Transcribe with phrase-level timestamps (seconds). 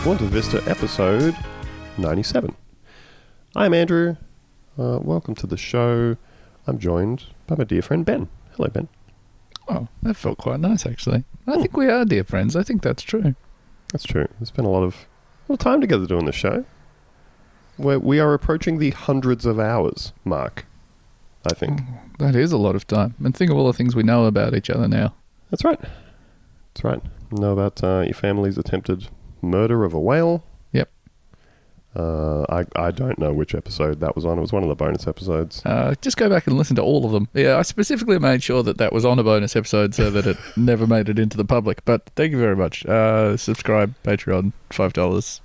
[0.00, 1.36] to Buena Vista episode
[1.98, 2.56] 97.
[3.54, 4.16] I'm Andrew.
[4.78, 6.16] Uh, welcome to the show.
[6.66, 8.28] I'm joined by my dear friend Ben.
[8.52, 8.88] Hello, Ben.
[9.68, 11.24] Oh, that felt quite nice, actually.
[11.46, 12.56] I think we are dear friends.
[12.56, 13.34] I think that's true.
[13.92, 14.26] That's true.
[14.38, 15.06] We spent a lot of,
[15.48, 16.64] a lot of time together doing this show.
[17.76, 20.66] Where we are approaching the hundreds of hours mark,
[21.50, 21.82] I think.
[22.18, 23.16] That is a lot of time.
[23.22, 25.14] And think of all the things we know about each other now.
[25.50, 25.80] That's right.
[25.80, 27.02] That's right.
[27.32, 29.08] Know about uh, your family's attempted
[29.42, 30.44] murder of a whale.
[30.72, 30.90] Yep.
[31.94, 34.38] Uh, I I don't know which episode that was on.
[34.38, 35.62] It was one of the bonus episodes.
[35.64, 37.28] Uh, just go back and listen to all of them.
[37.34, 40.36] Yeah, I specifically made sure that that was on a bonus episode so that it
[40.56, 41.84] never made it into the public.
[41.84, 42.86] But thank you very much.
[42.86, 45.40] Uh, subscribe, Patreon, $5.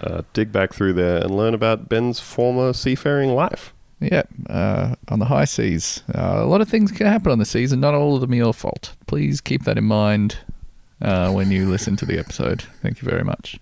[0.00, 3.72] Uh, dig back through there and learn about Ben's former seafaring life.
[4.00, 6.02] Yeah, uh, on the high seas.
[6.12, 8.32] Uh, a lot of things can happen on the seas, and not all of them
[8.32, 8.96] are your fault.
[9.06, 10.38] Please keep that in mind
[11.04, 12.62] uh, when you listen to the episode.
[12.82, 13.58] Thank you very much.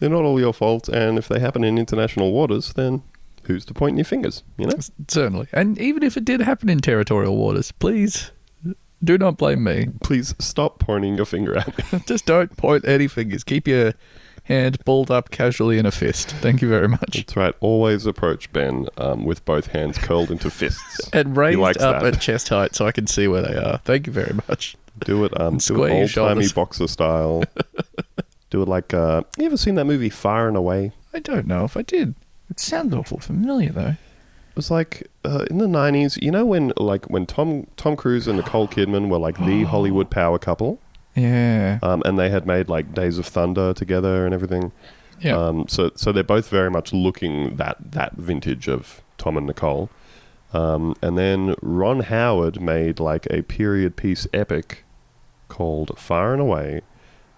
[0.00, 3.02] They're not all your fault, and if they happen in international waters, then
[3.44, 4.42] who's to point in your fingers?
[4.58, 4.78] You know.
[5.08, 5.48] Certainly.
[5.52, 8.32] And even if it did happen in territorial waters, please
[9.02, 9.88] do not blame me.
[10.02, 12.00] Please stop pointing your finger at me.
[12.06, 13.44] Just don't point any fingers.
[13.44, 13.94] Keep your
[14.44, 16.30] hand balled up casually in a fist.
[16.40, 17.16] Thank you very much.
[17.16, 17.54] That's right.
[17.60, 21.00] Always approach Ben um, with both hands curled into fists.
[21.12, 22.14] And raised up that.
[22.14, 23.78] at chest height so I can see where they are.
[23.78, 24.76] Thank you very much.
[25.00, 27.42] Do it, um, do it old timey boxer style.
[28.50, 28.94] do it like.
[28.94, 30.92] Uh, you ever seen that movie Far and Away?
[31.12, 32.14] I don't know if I did.
[32.50, 33.88] It sounds awful familiar though.
[34.50, 36.16] It was like uh, in the nineties.
[36.22, 40.10] You know when like when Tom Tom Cruise and Nicole Kidman were like the Hollywood
[40.10, 40.78] power couple,
[41.16, 41.78] Yeah.
[41.82, 44.70] um, and they had made like Days of Thunder together and everything.
[45.20, 45.36] Yeah.
[45.36, 49.90] Um, so so they're both very much looking that that vintage of Tom and Nicole.
[50.52, 54.83] Um, and then Ron Howard made like a period piece epic
[55.58, 56.80] called Far and Away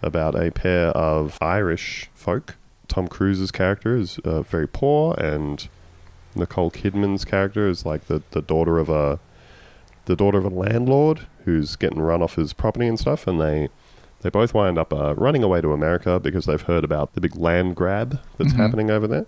[0.02, 2.56] about a pair of Irish folk.
[2.88, 5.68] Tom Cruise's character is uh, very poor, and
[6.34, 9.18] Nicole Kidman's character is like the, the daughter of a
[10.06, 13.68] the daughter of a landlord who's getting run off his property and stuff, and they
[14.22, 17.36] they both wind up uh, running away to America because they've heard about the big
[17.36, 18.56] land grab that's Mhm.
[18.56, 19.26] happening over there.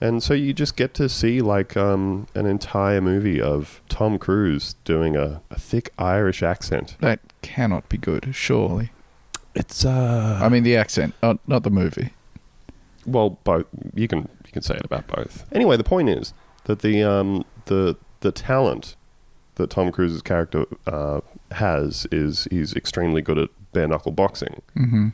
[0.00, 4.74] And so you just get to see like um, an entire movie of Tom Cruise
[4.84, 6.96] doing a, a thick Irish accent.
[7.00, 8.90] that cannot be good, surely.
[9.54, 12.10] It's uh I mean the accent, not not the movie.
[13.04, 15.44] well both you can you can say it about both.
[15.52, 16.32] Anyway, the point is
[16.64, 18.94] that the um the the talent
[19.56, 24.62] that Tom Cruise's character uh, has is he's extremely good at bare knuckle boxing.
[24.76, 25.08] Mm-hmm.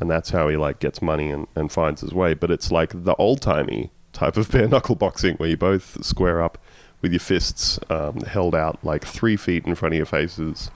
[0.00, 2.32] and that's how he like gets money and, and finds his way.
[2.34, 6.42] But it's like the old timey type of bare knuckle boxing where you both square
[6.42, 6.58] up
[7.00, 10.70] with your fists um, held out like three feet in front of your faces.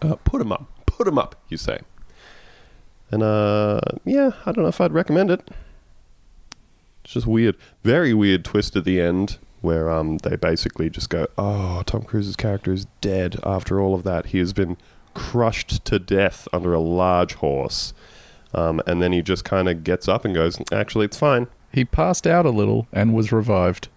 [0.00, 1.80] Uh, put 'em up, put 'em up, you say.
[3.10, 5.48] And uh, yeah, I don't know if I'd recommend it.
[7.04, 11.26] It's just weird, very weird twist at the end where um they basically just go,
[11.36, 14.76] "Oh, Tom Cruise's character is dead." After all of that, he has been
[15.14, 17.92] crushed to death under a large horse,
[18.54, 21.84] um, and then he just kind of gets up and goes, "Actually, it's fine." He
[21.84, 23.88] passed out a little and was revived.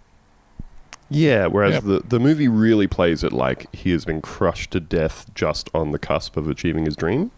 [1.10, 1.48] Yeah.
[1.48, 1.84] Whereas Yep.
[1.84, 5.92] the the movie really plays it like he has been crushed to death just on
[5.92, 7.32] the cusp of achieving his dream.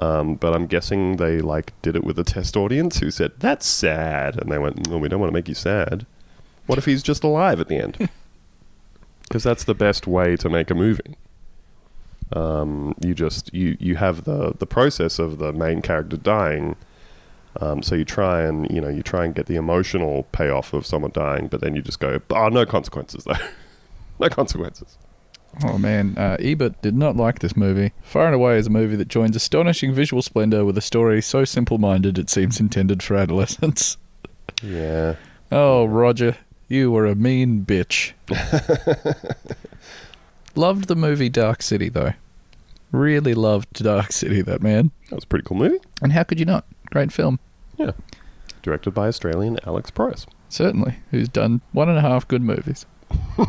[0.00, 3.64] Um, but I'm guessing they like did it with a test audience who said that's
[3.66, 6.04] sad, and they went, "No, we don't want to make you sad.
[6.66, 8.08] What if he's just alive at the end?"
[9.28, 11.16] Because that's the best way to make a movie.
[12.34, 16.76] Um, you just you you have the the process of the main character dying.
[17.60, 20.84] Um, so you try and you know you try and get the emotional payoff of
[20.86, 23.34] someone dying, but then you just go, "Oh, no consequences though,
[24.18, 24.98] no consequences."
[25.64, 27.92] Oh man, uh, Ebert did not like this movie.
[28.02, 31.44] Far and Away is a movie that joins astonishing visual splendor with a story so
[31.44, 33.96] simple-minded it seems intended for adolescents.
[34.62, 35.14] Yeah,
[35.52, 36.36] Oh, Roger,
[36.68, 38.12] you were a mean bitch.
[40.56, 42.12] loved the movie Dark City though.
[42.92, 44.90] Really loved Dark City, that man.
[45.10, 45.78] that was a pretty cool movie.
[46.02, 46.64] And how could you not?
[46.94, 47.40] Great film.
[47.76, 47.90] Yeah.
[48.62, 50.26] Directed by Australian Alex Proyas.
[50.48, 51.00] Certainly.
[51.10, 52.86] Who's done one and a half good movies.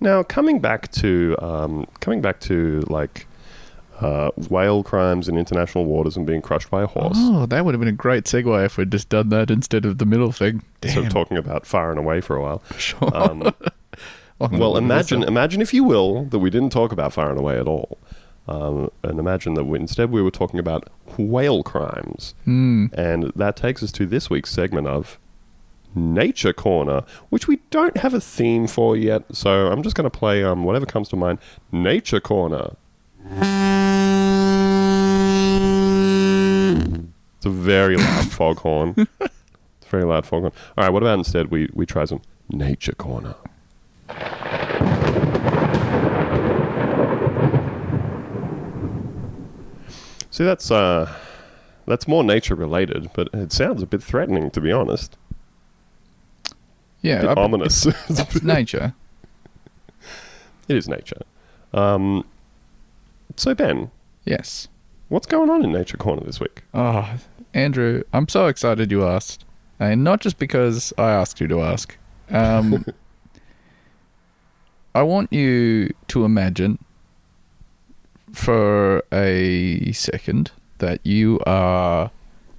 [0.00, 3.26] Now coming back to um, coming back to like
[4.00, 7.16] uh, whale crimes in international waters and being crushed by a horse.
[7.16, 9.98] Oh, that would have been a great segue if we'd just done that instead of
[9.98, 10.62] the middle thing.
[10.92, 12.62] So talking about far and away for a while.
[12.76, 13.16] Sure.
[13.16, 13.54] Um,
[14.38, 17.68] well, imagine imagine if you will that we didn't talk about far and away at
[17.68, 17.98] all,
[18.48, 20.88] um, and imagine that we, instead we were talking about
[21.18, 22.86] whale crimes, Hmm.
[22.92, 25.18] and that takes us to this week's segment of
[25.94, 29.22] Nature Corner, which we don't have a theme for yet.
[29.32, 31.38] So I'm just going to play um, whatever comes to mind.
[31.70, 32.72] Nature Corner.
[37.36, 38.94] It's a very loud foghorn.
[38.96, 40.52] It's a very loud foghorn.
[40.76, 43.34] All right, what about instead we, we try some nature corner?
[50.34, 51.14] See, that's uh,
[51.86, 55.16] that's more nature related, but it sounds a bit threatening, to be honest.
[57.02, 57.86] Yeah, A bit I- ominous.
[57.86, 58.94] it's nature.
[60.66, 61.22] it is nature.
[61.72, 62.26] Um,
[63.36, 63.92] so Ben,
[64.24, 64.66] Yes.
[65.08, 66.64] what's going on in Nature Corner this week?
[66.74, 67.14] Oh,
[67.52, 69.44] Andrew, I'm so excited you asked,
[69.78, 71.96] and not just because I asked you to ask.
[72.30, 72.84] Um,
[74.96, 76.80] I want you to imagine
[78.34, 82.10] for a second that you are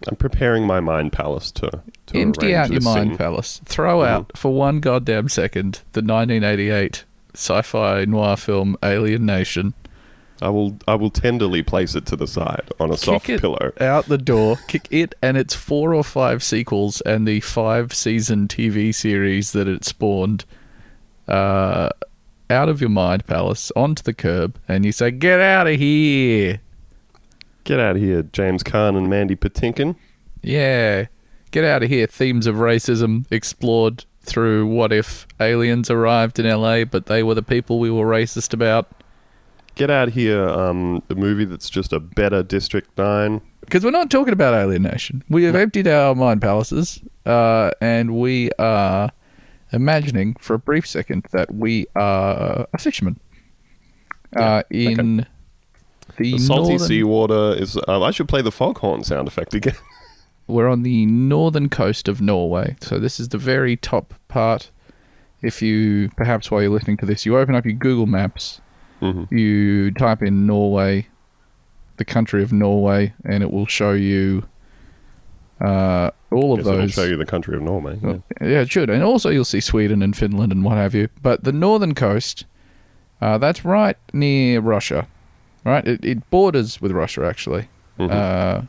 [0.08, 1.70] I'm preparing my mind palace to,
[2.08, 3.18] to empty out your mind scene.
[3.18, 3.62] palace.
[3.66, 4.08] Throw Mhm.
[4.08, 9.74] out for one goddamn second the 1988 sci-fi noir film Alien Nation.
[10.42, 13.42] I will I will tenderly place it to the side on a soft Kick it
[13.42, 13.72] pillow.
[13.80, 18.48] out the door, kick it and its four or five sequels and the five season
[18.50, 20.44] TV series that it spawned
[21.28, 21.90] uh,
[22.50, 26.62] out of your mind palace onto the curb, and you say, "Get out of here!"
[27.64, 29.96] Get out of here, James Caan and Mandy Patinkin.
[30.44, 31.06] Yeah,
[31.52, 32.06] get out of here.
[32.06, 37.44] Themes of racism explored through what if aliens arrived in LA, but they were the
[37.44, 38.92] people we were racist about.
[39.76, 43.42] Get out of here, um, a movie that's just a better District 9.
[43.62, 45.24] Because we're not talking about alienation.
[45.30, 49.12] We have emptied our mind palaces, uh, and we are
[49.76, 53.20] imagining for a brief second that we are a fisherman
[54.36, 55.28] uh, in
[56.18, 56.88] the, The salty northern.
[56.88, 57.78] seawater is.
[57.88, 59.76] Um, I should play the foghorn sound effect again.
[60.48, 64.70] We're on the northern coast of Norway, so this is the very top part.
[65.42, 68.62] If you perhaps while you're listening to this, you open up your Google Maps,
[69.02, 69.32] Mhm.
[69.32, 71.08] you type in Norway,
[71.98, 74.44] the country of Norway, and it will show you
[75.62, 76.92] uh, all of those.
[76.92, 77.98] show you the country of Norway.
[78.02, 78.18] Yeah.
[78.42, 78.90] Yeah, it should.
[78.90, 81.10] And also, you'll see Sweden and Finland and what have you.
[81.22, 82.46] But the northern coast,
[83.22, 85.08] uh, that's right near Russia,
[85.64, 85.86] right?
[85.88, 87.70] It, it borders with Russia, actually.
[88.00, 88.12] Mhm.
[88.12, 88.62] Uh,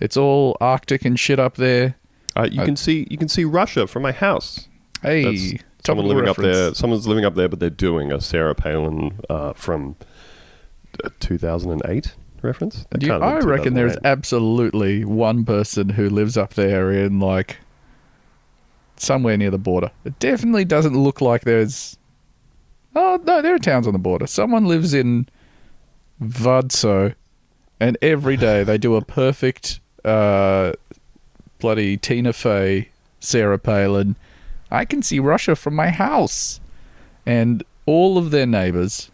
[0.00, 1.96] it's all Arctic and shit up there.
[2.36, 4.68] Uh, you uh, can see you can see Russia from my house.
[5.02, 6.74] Hey, That's Someone living up there.
[6.74, 9.96] Someone's living up there, but they're doing a Sarah Palin uh, from
[11.04, 12.14] uh, 2008
[12.44, 12.86] reference.
[12.90, 17.58] That you- I reckon there's absolutely one person who lives up there in like
[18.96, 19.90] somewhere near the border.
[20.04, 21.96] It definitely doesn't look like there's.
[22.94, 24.26] Oh no, there are towns on the border.
[24.26, 25.28] Someone lives in
[26.22, 27.14] Vadso,
[27.80, 30.72] and every day they do a perfect uh,
[31.58, 32.88] bloody Tina Fey,
[33.20, 34.16] Sarah Palin.
[34.70, 36.60] I can see Russia from my house,
[37.26, 39.10] and all of their neighbors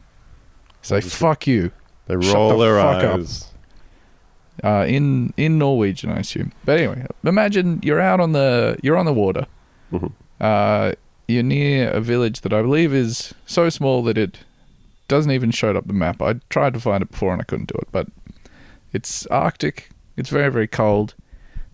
[0.83, 1.73] say "fuck you."
[2.11, 3.47] They roll the their eyes.
[4.65, 6.53] uh, in in Norwegian, I assume.
[6.65, 9.47] But anyway, imagine you're out on the you're on the water.
[9.93, 10.13] Mhm.
[10.41, 10.93] Uh,
[11.29, 14.39] you're near a village that I believe is so small that it
[15.09, 16.21] doesn't even show up the map.
[16.23, 18.09] I tried to find it before and I couldn't do it, but
[18.93, 19.91] it's Arctic.
[20.17, 21.15] It's very very cold.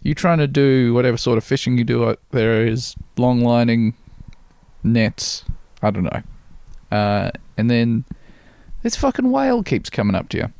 [0.02, 3.94] You trying to do whatever sort of fishing you do out there is long lining
[4.84, 5.44] nets.
[5.82, 6.22] I don't know.
[6.92, 8.04] Uh, and then
[8.86, 10.52] this fucking whale keeps coming up to you.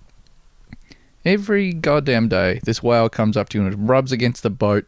[1.25, 4.85] Every goddamn day, this whale comes up to you and it rubs against the boat,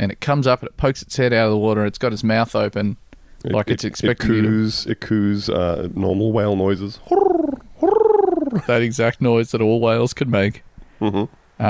[0.00, 1.82] and it comes up and it pokes its head out of the water.
[1.82, 2.96] And it's got its mouth open,
[3.44, 6.98] It- like it- it's expecting it you to- coos, It coos uh, normal whale noises.
[8.66, 10.64] that exact noise that all whales can make.
[11.00, 11.28] Mhm.
[11.60, 11.62] Uh,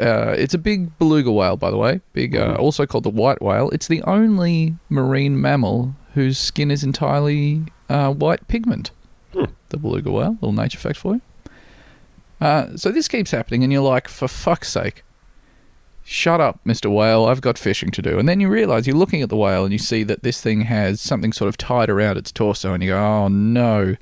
[0.00, 2.00] uh, it's a big beluga whale, by the way.
[2.14, 2.60] Big, uh, Mhm.
[2.60, 3.68] also called the white whale.
[3.74, 8.90] It's the only marine mammal whose skin is entirely uh, white pigment.
[9.74, 10.32] The beluga whale.
[10.34, 11.20] Little nature fact for you.
[12.40, 15.02] Uh, so this keeps happening, and you're like, for fuck's sake,
[16.04, 16.94] shut up, Mr.
[16.94, 17.24] Whale.
[17.24, 18.18] I've got fishing to do.
[18.20, 20.60] And then you realize you're looking at the whale and you see that this thing
[20.60, 23.96] has something sort of tied around its torso, and you go, oh no.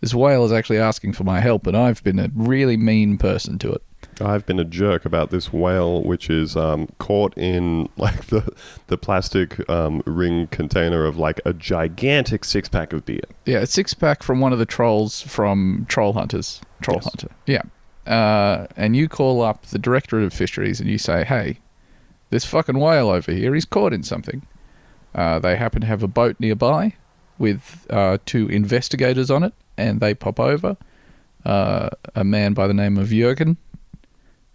[0.00, 3.58] This whale is actually asking for my help, and I've been a really mean person
[3.58, 3.82] to it.
[4.22, 8.50] I've been a jerk about this whale, which is um, caught in like the
[8.86, 13.20] the plastic um, ring container of like a gigantic six pack of beer.
[13.46, 16.60] Yeah, a six pack from one of the trolls from Troll Hunters.
[16.80, 17.04] Troll Yes.
[17.04, 17.28] Hunter.
[17.46, 17.62] Yeah.
[18.06, 21.58] Uh, and you call up the Directorate of Fisheries and you say, hey,
[22.30, 24.44] this fucking whale over here, he's caught in something.
[25.14, 26.94] Uh, they happen to have a boat nearby
[27.38, 30.76] with uh, two investigators on it, and they pop over.
[31.44, 33.56] Uh, a man by the name of Jurgen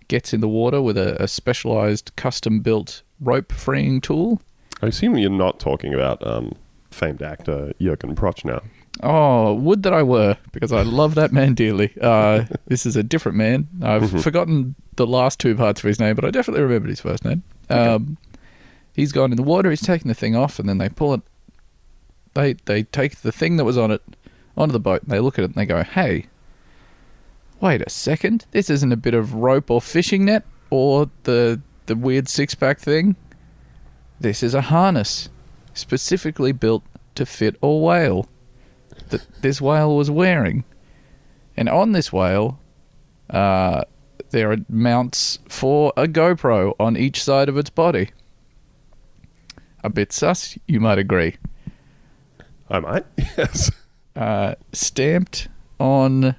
[0.08, 4.42] gets in the water with a, a specialized custom built rope freeing tool.
[4.82, 6.54] I assume you're not talking about um,
[6.92, 8.64] famed actor Jurgen Prochnow.
[9.04, 11.94] Oh, would that I were, because I love that man dearly.
[12.02, 13.68] Uh, this is a different man.
[13.82, 14.20] I've Mm-hmm.
[14.20, 17.44] forgotten the last two parts of his name, but I definitely remembered his first name.
[17.70, 18.18] Um,
[18.94, 19.70] he's gone in the water.
[19.70, 21.22] He's taking the thing off, and then they pull it.
[22.34, 24.02] They they take the thing that was on it
[24.56, 25.04] onto the boat.
[25.04, 26.26] And they look at it and they go, "Hey,
[27.62, 28.46] wait a second.
[28.52, 32.80] This isn't a bit of rope or fishing net or the the weird six pack
[32.80, 33.16] thing.
[34.20, 35.30] This is a harness
[35.74, 36.84] specifically built
[37.16, 38.28] to fit a whale
[39.10, 40.64] that this whale was wearing.
[41.56, 42.60] And on this whale,
[43.30, 43.84] uh,
[44.32, 48.12] there are mounts for a GoPro on each side of its body.
[49.84, 51.38] A bit sus, you might agree.
[52.70, 53.06] I might.
[53.38, 53.72] Yes.
[54.16, 55.48] Uh, stamped
[55.80, 56.36] on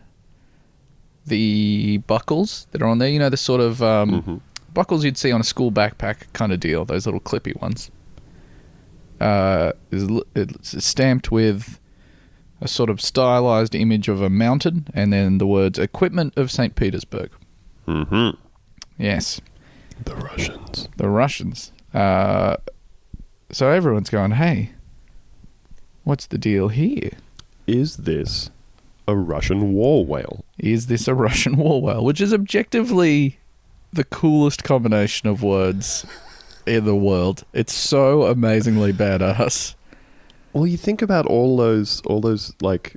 [1.29, 4.41] the buckles that are on there, you know, the sort of um, Mhm.
[4.75, 7.91] buckles you'd see on a school backpack kind of deal, those little clippy ones.
[9.21, 11.79] Uh, it's stamped with
[12.61, 16.75] a sort of stylized image of a mountain and then the words equipment of St.
[16.75, 17.31] Petersburg.
[17.87, 18.37] Mm-hmm.
[18.99, 19.41] Yes,
[20.05, 20.89] The Russians.
[20.97, 21.73] the Russians.
[21.95, 22.57] Uh,
[23.51, 24.71] so everyone's going, hey,
[26.05, 27.11] what's the deal here?
[27.67, 28.51] Is this
[29.09, 30.45] a Russian war whale?
[30.59, 32.05] Is this a Russian war whale?
[32.05, 33.39] Which is objectively
[33.93, 36.07] the coolest combination of words
[36.67, 37.43] in the world.
[37.55, 39.75] It's so amazingly badass.
[40.53, 42.97] Well, you think about all those, all those like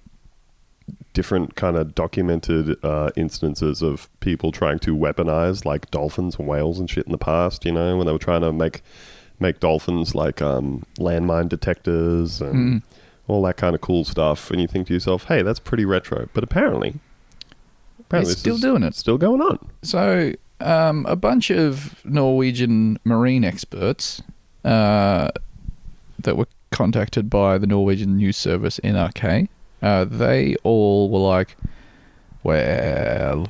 [1.14, 6.80] different kind of documented uh, instances of people trying to weaponize like dolphins and whales
[6.80, 7.66] and shit in the past.
[7.66, 8.84] You know, when they were trying to make
[9.40, 12.84] make dolphins like um, landmine detectors and Mm.
[13.32, 14.52] All that kind of cool stuff.
[14.52, 17.00] And you think to yourself, "Hey, that's pretty retro." But apparently,
[18.00, 18.96] apparently, still doing it.
[18.96, 19.60] Still going on.
[19.82, 24.22] So, um, a bunch of Norwegian marine experts
[24.64, 25.30] uh,
[26.20, 29.48] that were contacted by the Norwegian news service NRK,
[29.82, 31.58] uh, they all were like,
[32.44, 33.48] well,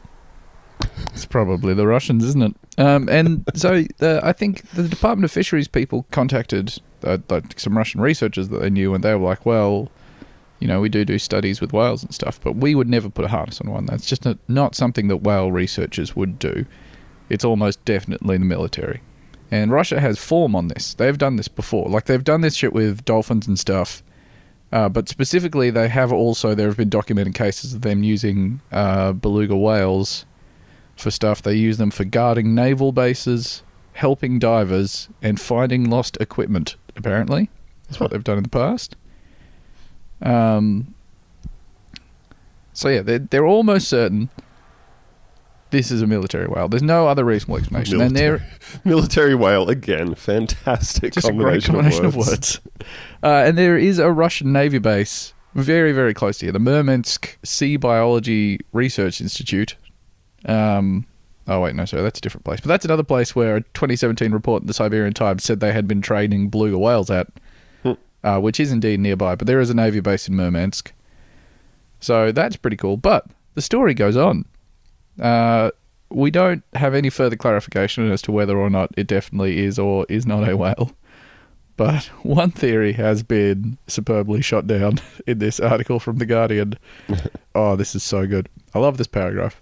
[1.14, 2.56] it's probably the Russians, isn't it?
[2.78, 8.02] Um, and so I think the Department of Fisheries people contacted uh, like some Russian
[8.02, 9.92] researchers that they knew, and they were like, well,
[10.60, 13.26] you know, we do do studies with whales and stuff, but we would never put
[13.26, 13.88] a harness on one.
[13.88, 16.66] That's just not, not something that whale researchers would do.
[17.30, 19.02] It's almost definitely the military.
[19.50, 20.94] And Russia has form on this.
[20.94, 21.90] They've done this before.
[21.90, 24.04] Like, they've done this shit with dolphins and stuff.
[24.72, 29.12] Uh, but specifically, they have also, there have been documented cases of them using uh,
[29.12, 30.26] beluga whales
[30.96, 31.42] for stuff.
[31.42, 37.50] They use them for guarding naval bases, helping divers, and finding lost equipment, apparently.
[37.88, 38.96] That's what they've done in the past.
[40.22, 40.94] Um,
[42.74, 44.30] so yeah, they're, they're almost certain
[45.72, 46.68] this is a military whale.
[46.68, 48.00] There's no other reasonable explanation.
[48.00, 50.16] And Military, there, military whale again.
[50.16, 52.62] Fantastic just a great combination, combination of words.
[53.24, 57.38] Uh, and there is a Russian Navy base very, very close to here, the Murmansk
[57.44, 59.76] Sea Biology Research Institute.
[60.46, 61.06] Um,
[61.52, 62.60] oh wait, no, sorry, that's a different place.
[62.62, 65.88] But that's another place where a 2017 report in the Siberian Times said they had
[65.88, 67.28] been training beluga whales at,
[67.84, 67.94] Hmm.
[68.24, 69.36] uh, which is indeed nearby.
[69.36, 70.92] But there is a Navy base in Murmansk,
[72.00, 72.98] so that's pretty cool.
[72.98, 74.46] But the story goes on.
[75.20, 75.72] Uh,
[76.10, 80.06] we don't have any further clarification as to whether or not it definitely is or
[80.10, 80.92] is not a whale.
[81.78, 86.78] But one theory has been superbly shot down in this article from The Guardian.
[87.56, 88.50] oh, this is so good.
[88.74, 89.62] I love this paragraph.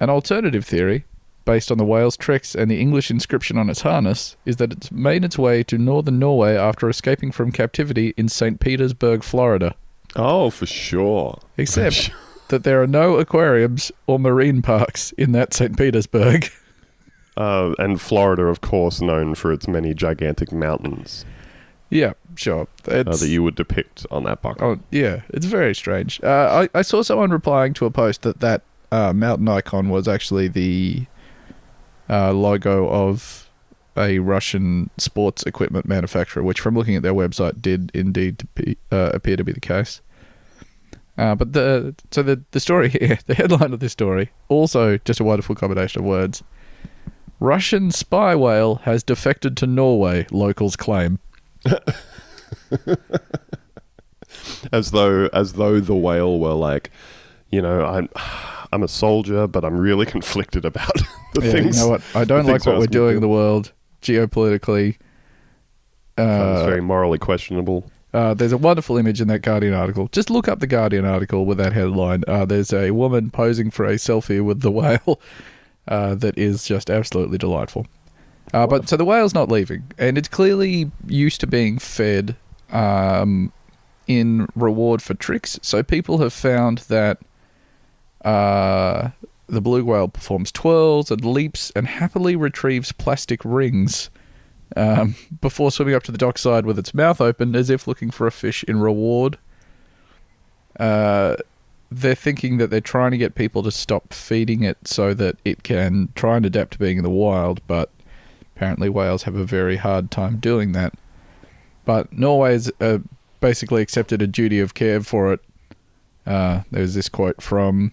[0.00, 1.04] An alternative theory,
[1.44, 4.92] based on the whale's tricks and the English inscription on its harness, is that it's
[4.92, 8.60] made its way to northern Norway after escaping from captivity in St.
[8.60, 9.74] Petersburg, Florida.
[10.16, 11.40] Oh, for sure.
[11.56, 12.10] Except
[12.48, 15.76] that there are no aquariums or marine parks in that St.
[15.76, 16.50] Petersburg.
[17.36, 21.24] Uh, and Florida, of course, known for its many gigantic mountains
[21.90, 22.68] yeah, sure.
[22.86, 24.66] uh, that you would depict on that buckle.
[24.66, 26.20] Oh yeah, it's very strange.
[26.22, 30.08] Uh, I I saw someone replying to a post that that uh, mountain icon was
[30.08, 31.06] actually the
[32.08, 33.50] uh, logo of
[33.96, 39.10] a Russian sports equipment manufacturer, which, from looking at their website, did indeed be, uh,
[39.12, 40.00] appear to be the case.
[41.16, 45.20] Uh, but the so the the story here, the headline of this story, also just
[45.20, 46.44] a wonderful combination of words.
[47.40, 51.18] Russian spy whale has defected to Norway, locals claim.
[54.72, 56.90] As though, as though the whale were like,
[57.50, 58.08] you know, I'm,
[58.72, 60.92] I'm a soldier, but I'm really conflicted about
[61.34, 61.76] the yeah, things.
[61.78, 62.02] you know what?
[62.14, 63.72] I don't like what we're doing in the world
[64.02, 64.96] geopolitically.
[66.16, 67.90] It's Uh, very morally questionable.
[68.12, 70.08] uh, there's a wonderful image in that Guardian article.
[70.12, 72.24] Just look up the Guardian article with that headline.
[72.26, 75.20] Uh, there's a woman posing for a selfie with the whale
[75.86, 77.86] uh, that is just absolutely delightful.
[78.54, 82.34] Uh, but so the whale's not leaving, and it's clearly used to being fed
[82.72, 83.52] um,
[84.06, 85.58] in reward for tricks.
[85.62, 87.18] So people have found that
[88.24, 89.10] uh,
[89.46, 94.10] the blue whale performs twirls and leaps and happily retrieves plastic rings
[94.76, 98.26] um, before swimming up to the dockside with its mouth open as if looking for
[98.26, 99.38] a fish in reward.
[100.78, 101.36] Uh,
[101.90, 105.62] they're thinking that they're trying to get people to stop feeding it so that it
[105.62, 107.90] can try and adapt to being in the wild, but
[108.54, 110.92] apparently whales have a very hard time doing that.
[111.86, 112.98] But Norway has uh,
[113.40, 115.40] basically accepted a duty of care for it.
[116.26, 117.92] Uh, there's this quote from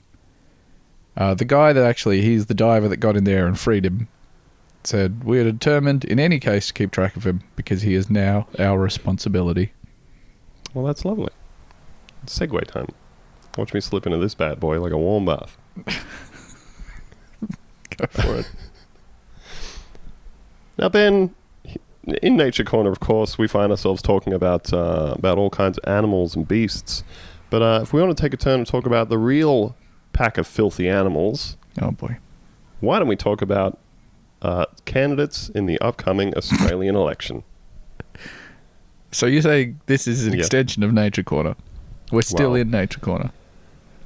[1.17, 4.07] uh, the guy that actually, he's the diver that got in there and freed him.
[4.83, 8.09] Said, We are determined in any case to keep track of him because he is
[8.09, 9.73] now our responsibility.
[10.73, 11.31] Well, that's lovely.
[12.25, 12.89] Segway time.
[13.57, 15.57] Watch me slip into this bad boy like a warm bath.
[17.97, 18.51] Go for it.
[20.77, 21.33] Now, Ben,
[22.21, 25.87] in Nature Corner, of course, we find ourselves talking about uh, about all kinds of
[25.87, 27.03] animals and beasts.
[27.49, 29.75] But uh, if we want to take a turn and talk about the real
[30.15, 32.17] pack of filthy animals, Oh boy.
[32.79, 33.77] why don't we talk about
[34.41, 37.43] uh, candidates in the upcoming Australian election?
[39.11, 40.39] So you say this is an Yeah.
[40.39, 41.55] extension of Nature Corner?
[42.11, 43.31] We're still in Nature Corner.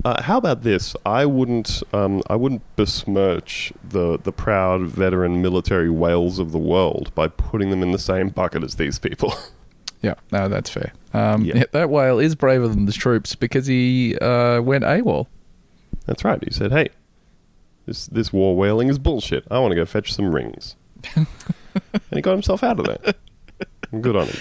[0.06, 0.96] Uh, how about this?
[1.04, 7.12] I wouldn't, um, I wouldn't besmirch the the proud veteran military whales of the world
[7.16, 9.34] by putting them in the same bucket as these people.
[10.02, 10.94] Yeah, no, that's fair.
[11.14, 11.58] Um, Yeah.
[11.58, 15.28] yeah, that whale is braver than the troops because he uh, went AWOL.
[16.10, 16.44] That's right.
[16.44, 16.90] He said, "Hey,
[17.86, 19.46] this this war whaling is bullshit.
[19.52, 20.76] I want to go fetch some rings,"
[21.16, 21.28] and
[22.10, 23.14] he got himself out of there.
[24.02, 24.40] Good on him.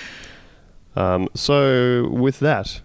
[0.97, 2.81] Um, so with that,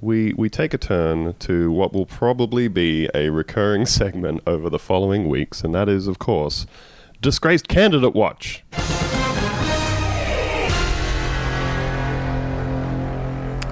[0.00, 4.78] we we take a turn to what will probably be a recurring segment over the
[4.78, 6.64] following weeks, and that is, of course,
[7.20, 8.62] disgraced candidate watch.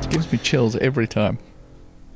[0.00, 1.38] It gives me chills every time.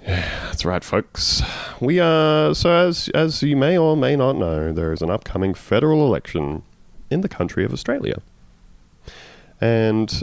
[0.06, 1.42] That's right, folks.
[1.80, 5.54] We are so as as you may or may not know, there is an upcoming
[5.54, 6.62] federal election
[7.10, 8.20] in the country of Australia,
[9.60, 10.22] and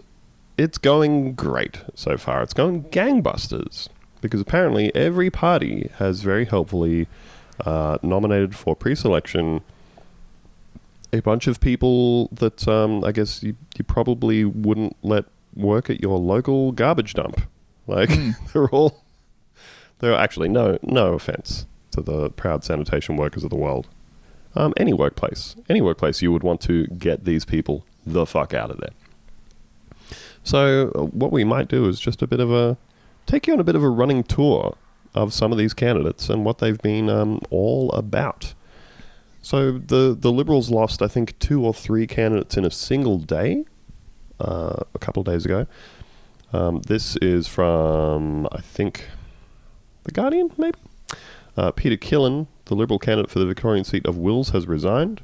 [0.58, 2.42] it's going great so far.
[2.42, 3.90] It's going gangbusters
[4.22, 7.08] because apparently every party has very helpfully
[7.66, 9.62] uh, nominated for pre-selection
[11.14, 16.02] a bunch of people that um, I guess you, you probably wouldn't let work at
[16.02, 17.42] your local garbage dump.
[17.86, 18.10] Like
[18.54, 19.04] they're all
[20.02, 23.88] are actually no no offense to the proud sanitation workers of the world.
[24.56, 28.72] Um, any workplace, any workplace, you would want to get these people the fuck out
[28.72, 28.94] of there.
[30.44, 32.78] So uh, what we might do is just a bit of a
[33.26, 34.78] take you on a bit of a running tour
[35.14, 38.54] of some of these candidates and what they've been um, all about.
[39.42, 43.66] So the the Liberals lost, I think, two or three candidates in a single day
[44.40, 45.68] uh, a couple of days ago.
[46.54, 49.10] Um, this is from, I think,
[50.08, 50.78] The Guardian, maybe?
[51.58, 55.20] Uh, Peter Killin, the Liberal candidate for the Victorian seat of Wills, has resigned.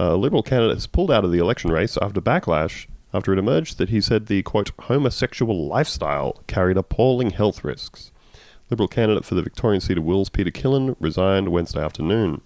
[0.00, 3.38] Uh, a Liberal candidate has pulled out of the election race after backlash after it
[3.38, 8.10] emerged that he said the, quote, homosexual lifestyle carried appalling health risks.
[8.70, 12.40] Liberal candidate for the Victorian seat of Wills, Peter Killin, resigned Wednesday afternoon.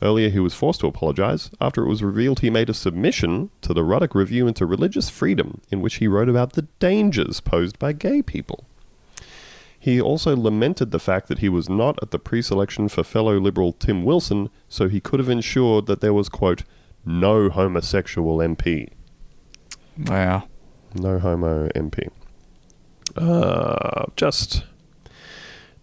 [0.00, 3.74] Earlier, he was forced to apologise after it was revealed he made a submission to
[3.74, 7.92] the Ruddock Review into Religious Freedom, in which he wrote about the dangers posed by
[7.92, 8.64] gay people.
[9.86, 13.38] He also lamented the fact that he was not at the pre selection for fellow
[13.38, 16.64] Liberal Tim Wilson, so he could have ensured that there was, quote,
[17.04, 18.88] no homosexual MP.
[19.96, 20.48] Wow.
[20.96, 22.08] No homo MP.
[23.16, 24.64] Uh, just,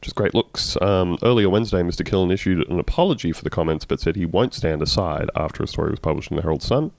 [0.02, 0.76] just great looks.
[0.82, 2.06] Um, earlier Wednesday, Mr.
[2.06, 5.68] Killin issued an apology for the comments, but said he won't stand aside after a
[5.68, 6.92] story was published in the Herald Sun.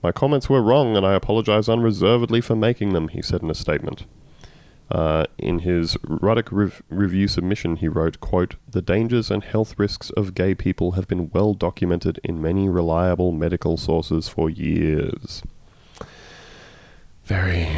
[0.00, 3.54] My comments were wrong, and I apologize unreservedly for making them, he said in a
[3.54, 4.06] statement.
[4.94, 10.10] Uh, in his Ruddock rev- review submission, he wrote, quote, The dangers and health risks
[10.10, 15.42] of gay people have been well documented in many reliable medical sources for years.
[17.24, 17.68] Very,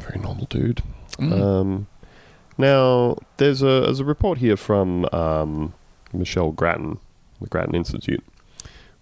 [0.00, 0.82] very normal dude.
[1.18, 1.86] Um,
[2.58, 5.72] now, there's a, there's a report here from um,
[6.12, 6.98] Michelle Grattan,
[7.40, 8.22] the Grattan Institute,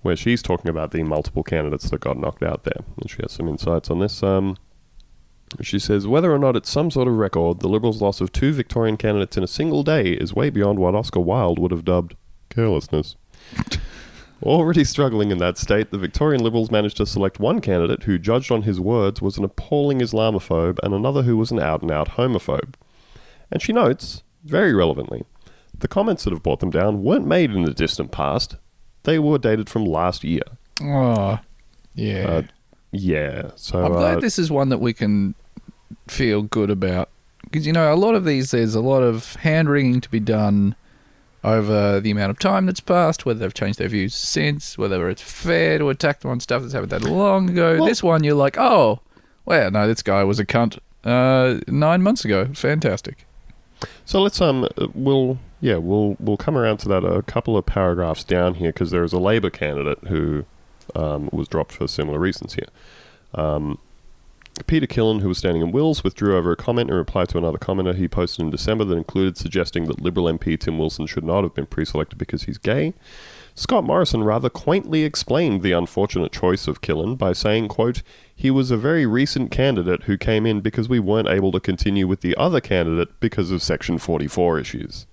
[0.03, 2.85] where she's talking about the multiple candidates that got knocked out there.
[3.01, 4.23] And she has some insights on this.
[4.23, 4.57] Um,
[5.61, 8.53] she says whether or not it's some sort of record, the Liberals' loss of two
[8.53, 12.17] Victorian candidates in a single day is way beyond what Oscar Wilde would have dubbed
[12.49, 13.17] carelessness.
[14.43, 18.51] Already struggling in that state, the Victorian Liberals managed to select one candidate who, judged
[18.51, 22.13] on his words, was an appalling Islamophobe and another who was an out and out
[22.13, 22.75] homophobe.
[23.51, 25.25] And she notes, very relevantly,
[25.77, 28.57] the comments that have brought them down weren't made in the distant past,
[29.03, 30.43] they were dated from last year.
[30.83, 31.39] Oh,
[31.95, 32.29] yeah.
[32.29, 32.43] Uh,
[32.93, 33.85] yeah, so.
[33.85, 35.35] I'm uh, glad this is one that we can
[36.09, 37.09] feel good about
[37.45, 40.21] because you know a lot of these there's a lot of hand wringing to be
[40.21, 40.75] done
[41.43, 45.23] over the amount of time that's passed, whether they've changed their views since, whether it's
[45.23, 47.77] fair to attack them on stuff that's happened that long ago.
[47.79, 49.01] Well- this one, you're like, oh,
[49.47, 52.49] well, no, this guy was a cunt uh, nine months ago.
[52.53, 53.27] Fantastic.
[54.05, 58.25] So let's um we'll yeah we'll we'll come around to that a couple of paragraphs
[58.25, 60.45] down here because there is a Labor candidate who
[60.95, 62.67] um, was dropped for similar reasons here.
[63.35, 63.79] Um,
[64.67, 67.59] Peter Killin, who was standing in Wills, withdrew over a comment in reply to another
[67.59, 71.43] commenter he posted in December that included suggesting that Liberal MP Tim Wilson should not
[71.43, 72.95] have been pre-selected because he's gay.
[73.55, 78.03] Scott Morrison rather quaintly explained the unfortunate choice of Killin by saying, quote,
[78.35, 82.07] he was a very recent candidate who came in because we weren't able to continue
[82.07, 85.07] with the other candidate because of Section 44 issues.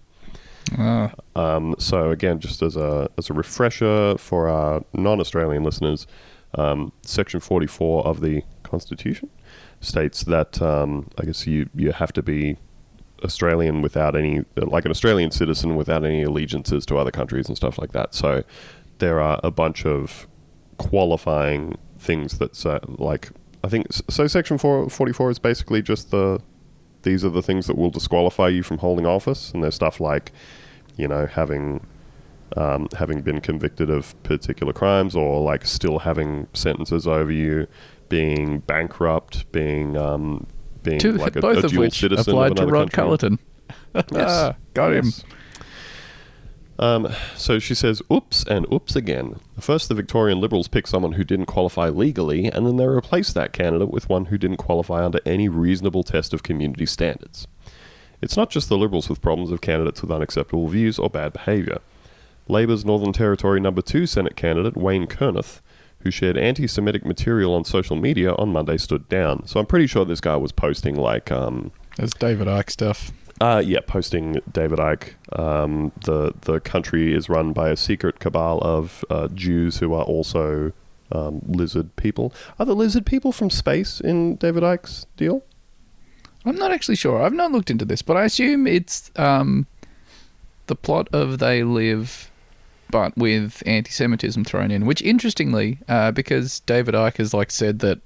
[0.78, 6.08] Ah, Um, so again, just as a as a refresher for our non-Australian listeners,
[6.56, 9.30] um, Section 44 of the Constitution
[9.82, 12.58] states that um, I guess you you have to be
[13.24, 17.78] Australian without any like an Australian citizen without any allegiances to other countries and stuff
[17.78, 18.14] like that.
[18.14, 18.44] So
[19.00, 20.28] there are a bunch of
[20.78, 23.30] qualifying things that say, like
[23.64, 24.28] I think so.
[24.28, 26.42] Section 4, 44 is basically just the
[27.04, 30.32] these are the things that will disqualify you from holding office, and there's stuff like
[30.96, 31.86] you know having
[32.56, 37.68] um, having been convicted of particular crimes or like still having sentences over you,
[38.10, 40.48] being bankrupt, being um,
[40.84, 43.18] being two, like a, both a of dual which citizen applied of to Rod country.
[43.30, 43.40] Culleton.
[44.14, 45.06] Ah, got him.
[45.06, 45.24] Yes.
[46.80, 49.40] Um, so she says, oops and oops again.
[49.60, 53.54] First, the Victorian Liberals pick someone who didn't qualify legally, and then they replace that
[53.54, 57.48] candidate with one who didn't qualify under any reasonable test of community standards.
[58.22, 61.80] It's not just the Liberals with problems of candidates with unacceptable views or bad behaviour.
[62.48, 65.62] Labour's Northern Territory number two Senate candidate, Wayne Kurnorth,
[66.00, 69.46] who shared anti Semitic material on social media on Monday, stood down.
[69.48, 73.12] So I'm pretty sure this guy was posting, like, um, There's David Icke stuff.
[73.42, 75.14] uh, yeah, posting David Icke.
[75.38, 80.04] Um, the the country is run by a secret cabal of uh, Jews who are
[80.04, 80.72] also
[81.12, 82.34] um, lizard people.
[82.60, 85.44] Are the lizard people from space in David Icke's deal?
[86.46, 87.22] I'm not actually sure.
[87.22, 89.68] I've not looked into this, but I assume it's um,
[90.68, 92.32] the plot of They Live,
[92.92, 94.86] but with anti-Semitism thrown in.
[94.86, 98.00] Which, interestingly, uh, because David Icke has like said that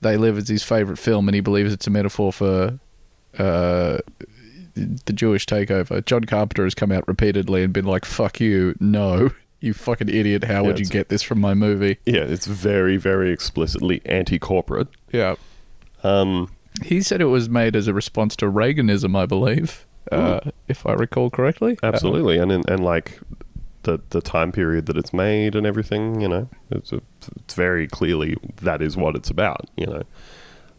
[0.00, 2.78] They Live is his favorite film, and he believes it's a metaphor for
[3.38, 3.98] uh,
[4.74, 6.04] the Jewish takeover.
[6.04, 9.30] John Carpenter has come out repeatedly and been like, "Fuck you, no."
[9.60, 10.44] You fucking idiot!
[10.44, 11.96] How Yeah, would you get this from my movie?
[12.04, 14.88] Yeah, it's very very explicitly anti-corporate.
[15.10, 15.36] Yeah,
[16.02, 16.50] Um,
[16.82, 20.92] He said it was made as a response to Reaganism, I believe, uh, if I
[20.92, 21.78] recall correctly.
[21.82, 23.18] absolutely, and in, and like
[23.84, 27.00] the the time period that it's made and everything, you know, it's a,
[27.36, 29.68] it's very clearly that is what it's about.
[29.76, 30.02] You know,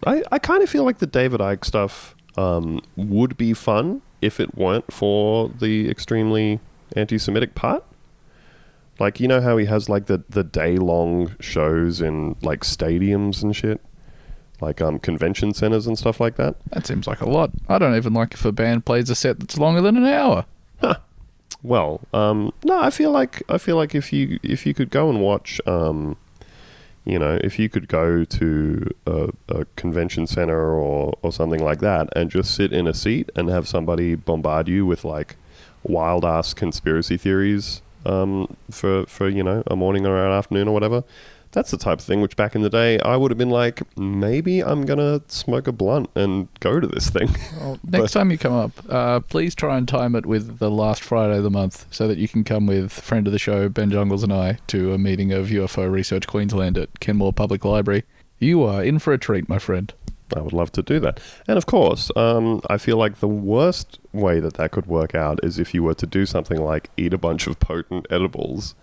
[0.05, 4.39] I I kind of feel like the David Icke stuff um, would be fun if
[4.39, 6.59] it weren't for the extremely
[6.95, 7.83] anti-Semitic part.
[8.99, 13.43] Like you know how he has like the the day long shows in like stadiums
[13.43, 13.81] and shit,
[14.61, 16.55] like um convention centers and stuff like that.
[16.71, 17.51] That seems like a lot.
[17.67, 20.45] I don't even like if a band plays a set that's longer than an hour.
[21.65, 25.09] Well, um, no, I feel like I feel like if you if you could go
[25.09, 26.15] and watch, um,
[27.05, 31.79] you know, if you could go to a, a convention center or or something like
[31.79, 35.37] that and just sit in a seat and have somebody bombard you with like
[35.81, 40.71] wild ass conspiracy theories um, for for you know a morning or an afternoon or
[40.71, 41.03] whatever.
[41.55, 43.81] That's the type of thing which back in the day I would have been like,
[43.97, 47.29] maybe I'm gonna smoke a blunt and go to this thing.
[47.57, 51.01] Well, next time you come up, uh, please try and time it with the last
[51.01, 53.89] Friday of the month so that you can come with friend of the show, Ben
[53.89, 58.03] Jungles, and I to a meeting of UFO Research Queensland at Kenmore Public Library.
[58.37, 59.93] You are in for a treat, my friend.
[60.35, 61.19] I would love to do that.
[61.47, 65.39] And of course, um, I feel like the worst way that that could work out
[65.43, 68.75] is if you were to do something like eat a bunch of potent edibles,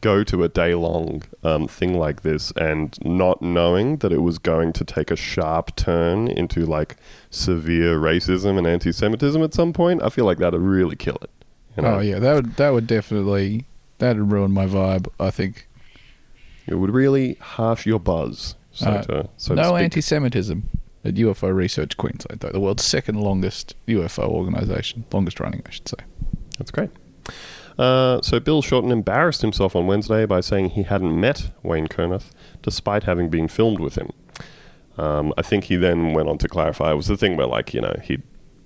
[0.00, 4.38] go to a day long um, thing like this, and not knowing that it was
[4.38, 6.96] going to take a sharp turn into like
[7.30, 10.02] severe racism and anti Semitism at some point.
[10.02, 11.30] I feel like that'd really kill it.
[11.76, 11.96] You know?
[11.96, 13.66] Oh yeah, that would that would definitely
[13.98, 15.08] that'd ruin my vibe.
[15.18, 15.66] I think.
[16.66, 18.54] It would really harsh your buzz.
[18.72, 20.68] So Uh, to, so no anti-Semitism
[21.04, 25.88] at UFO Research Queensland, though the world's second longest UFO organisation, longest running, I should
[25.88, 25.96] say.
[26.58, 26.90] That's great.
[27.78, 32.30] Uh, so Bill Shorten embarrassed himself on Wednesday by saying he hadn't met Wayne Kurnorth,
[32.62, 34.10] despite having been filmed with him.
[34.98, 37.72] Um, I think he then went on to clarify it was the thing where, like,
[37.72, 38.22] you know, he'd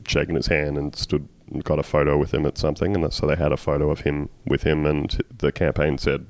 [0.06, 3.26] shaken his hand and stood and got a photo with him at something, and so
[3.26, 6.26] they had a photo of him with him, and the campaign said,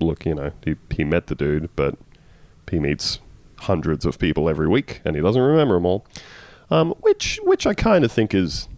[0.00, 1.98] "Look, you know, he he met the dude, but
[2.70, 3.18] he meets
[3.58, 6.06] hundreds of people every week, and he doesn't remember them all."
[6.70, 8.68] um, which which I kind of think is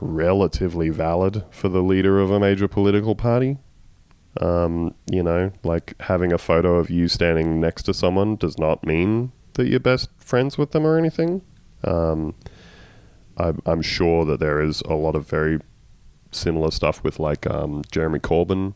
[0.00, 3.58] relatively valid for the leader of a major political party.
[4.40, 8.86] Um, you know, like having a photo of you standing next to someone does not
[8.86, 11.42] mean that you're best friends with them or anything.
[11.82, 12.34] Um,
[13.36, 15.58] I, I'm sure that there is a lot of very
[16.30, 18.74] similar stuff with like um, Jeremy Corbyn,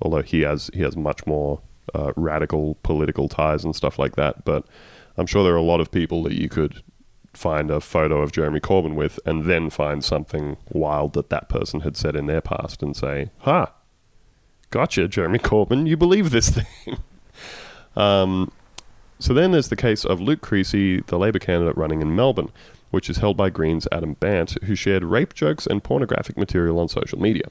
[0.00, 1.60] although he has he has much more
[1.94, 4.44] uh, radical political ties and stuff like that.
[4.44, 4.66] But
[5.16, 6.82] I'm sure there are a lot of people that you could
[7.36, 11.80] find a photo of Jeremy Corbyn with, and then find something wild that that person
[11.80, 13.72] had said in their past, and say, "Ha,
[14.70, 16.98] gotcha, Jeremy Corbyn, you believe this thing."
[17.96, 18.50] um,
[19.18, 22.50] so then there's the case of Luke Creasey, the Labor candidate running in Melbourne,
[22.90, 26.88] which is held by Green's Adam Bandt, who shared rape jokes and pornographic material on
[26.88, 27.48] social media.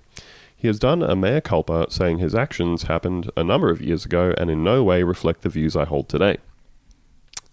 [0.55, 4.33] He has done a mea culpa, saying his actions happened a number of years ago
[4.37, 6.37] and in no way reflect the views I hold today.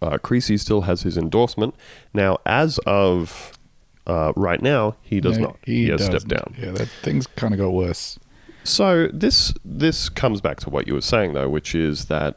[0.03, 1.75] Uh, Creasey still has his endorsement.
[2.13, 3.59] Now, as of
[4.07, 5.59] uh, right now, he does No, not.
[5.65, 6.21] He, has doesn't.
[6.21, 6.57] stepped down.
[6.59, 8.19] Yeah, that things kind of got worse.
[8.65, 12.37] So this this comes back to what you were saying though, which is that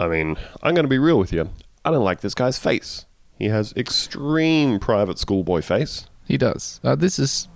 [0.00, 1.50] I mean, I'm going to be real with you.
[1.84, 3.04] I don't like this guy's face.
[3.38, 6.06] He has extreme private schoolboy face.
[6.26, 6.80] He does.
[6.84, 7.48] Uh, this is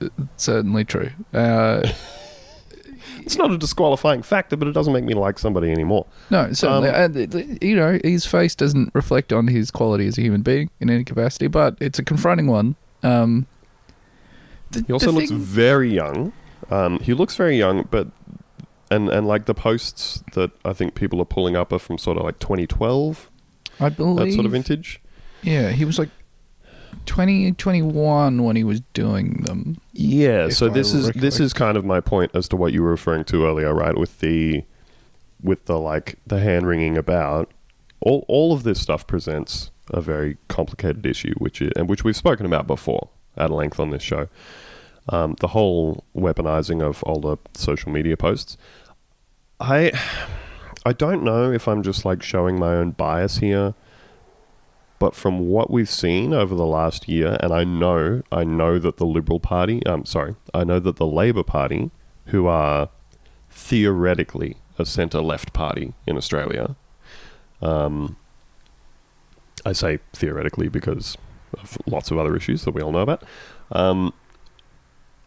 [0.00, 1.10] uh, certainly true.
[1.32, 1.88] Uh,
[3.20, 6.06] It's not a disqualifying factor, but it doesn't make me like somebody anymore.
[6.30, 6.88] no, certainly.
[6.90, 10.42] Um, and, uh, you know, his face doesn't reflect on his quality as a human
[10.42, 12.76] being in any capacity, but it's a confronting one.
[13.02, 13.46] Um,
[14.70, 16.32] the- He also looks thing- very young.
[16.70, 18.08] Um, he looks very young, but
[18.90, 22.16] and and like the posts that I think people are pulling up are from sort
[22.18, 23.30] of like 2012,
[23.80, 24.26] I believe.
[24.26, 25.00] that sort of vintage.
[25.42, 26.08] Yeah, he was like
[27.04, 29.76] 20, 21 when he was doing them.
[29.98, 32.90] Yeah, so this is this is kind of my point as to what you were
[32.90, 33.96] referring to earlier, right?
[33.96, 34.62] With the
[35.42, 37.50] with the like the hand wringing about
[38.00, 42.16] all all of this stuff presents a very complicated issue, which is, and which we've
[42.16, 44.28] spoken about before at length on this show.
[45.08, 48.58] Um, the whole weaponizing of older social media posts.
[49.60, 49.92] I
[50.84, 53.74] I don't know if I'm just like showing my own bias here,
[54.98, 58.96] but from what we've seen over the last year, and I know I know that
[58.96, 61.90] the Liberal Party, um, sorry, I know that the Labor Party,
[62.26, 62.88] who are
[63.50, 66.76] theoretically a centre left party in Australia,
[67.62, 68.16] um,
[69.64, 71.16] I say theoretically because
[71.58, 73.22] of lots of other issues that we all know about.
[73.72, 74.12] Um,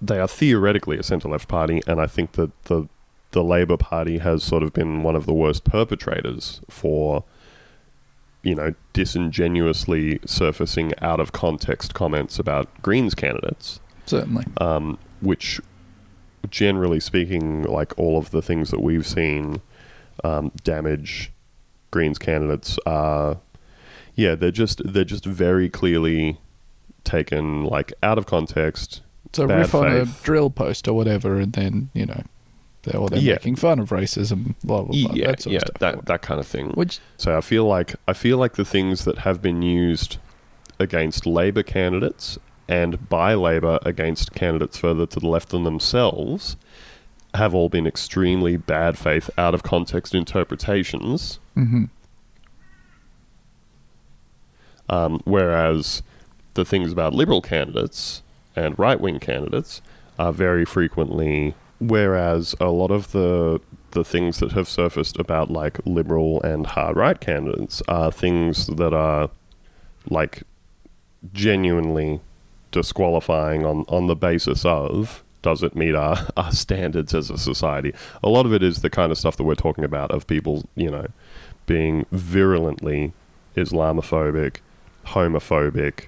[0.01, 2.87] they are theoretically a centre left party, and I think that the
[3.31, 7.23] the Labor Party has sort of been one of the worst perpetrators for,
[8.43, 14.45] you know, disingenuously surfacing out of context comments about Greens candidates, Certainly.
[14.57, 15.59] um, which,
[16.49, 19.61] generally speaking, like all of the things that we've seen
[20.23, 21.31] um, damage
[21.91, 23.37] Greens candidates are,
[24.15, 26.37] yeah, they're just they're just very clearly
[27.03, 29.01] taken like out of context.
[29.33, 32.23] So bad riff on a drill post or whatever, and then you know,
[32.83, 33.33] they're, or they're Yeah.
[33.33, 35.13] making fun of racism, blah blah blah.
[35.13, 36.69] yeah, that yeah, that that kind of thing.
[36.71, 40.17] Which So I feel like I feel like the things that have been used
[40.79, 42.37] against Labor candidates
[42.67, 46.55] and by Labor against candidates further to the left than themselves
[47.35, 51.39] have all been extremely bad faith, out of context interpretations.
[51.55, 51.85] hmm
[54.89, 56.01] Um, whereas
[56.55, 58.23] the things about Liberal candidates
[58.55, 59.81] and right wing candidates
[60.17, 61.53] are very frequently.
[61.79, 63.61] Whereas a lot of the
[63.91, 68.93] the things that have surfaced about like liberal and hard right candidates are things that
[68.93, 69.31] are
[70.09, 70.43] like
[71.33, 72.21] genuinely
[72.71, 77.93] disqualifying on, on the basis of does it meet our, our standards as a society?
[78.23, 80.67] A lot of it is the kind of stuff that we're talking about of people,
[80.75, 81.07] you know,
[81.65, 83.13] being virulently
[83.55, 84.57] Islamophobic,
[85.07, 86.05] homophobic,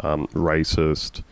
[0.00, 1.22] um, racist.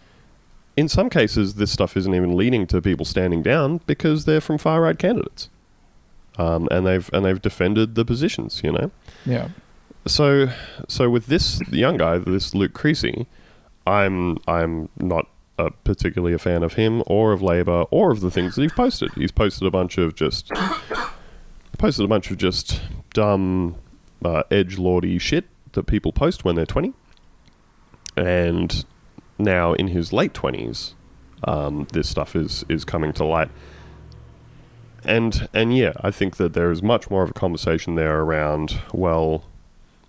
[0.78, 4.58] In some cases, this stuff isn't even leading to people standing down because they're from
[4.58, 5.48] far right candidates,
[6.36, 8.60] um, and they've and they've defended the positions.
[8.62, 8.90] You know,
[9.26, 9.48] yeah,
[10.06, 10.48] so
[10.86, 13.26] so with this young guy, this Luke Creasey,
[13.88, 15.26] I'm I'm not
[15.58, 18.72] uh, particularly a fan of him or of Labor or of the things that he's
[18.72, 19.10] posted.
[19.14, 20.52] He's posted a bunch of just
[21.76, 22.80] posted a bunch of just
[23.14, 23.74] dumb
[24.24, 26.92] uh, edge lordy shit that people post when they're twenty,
[28.16, 28.84] and
[29.38, 30.94] now in his late twenties,
[31.44, 33.50] um, this stuff is is coming to light.
[35.04, 38.80] And and yeah, I think that there is much more of a conversation there around
[38.92, 39.44] well,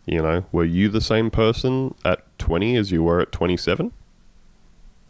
[0.05, 3.91] you know, were you the same person at 20 as you were at 27?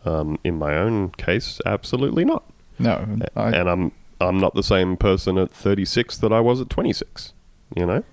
[0.06, 2.44] Um, in my own case, absolutely not.
[3.06, 6.70] no, I, and I'm I'm not the same person at 36 that I was at
[6.70, 7.34] 26.
[7.76, 8.04] You know,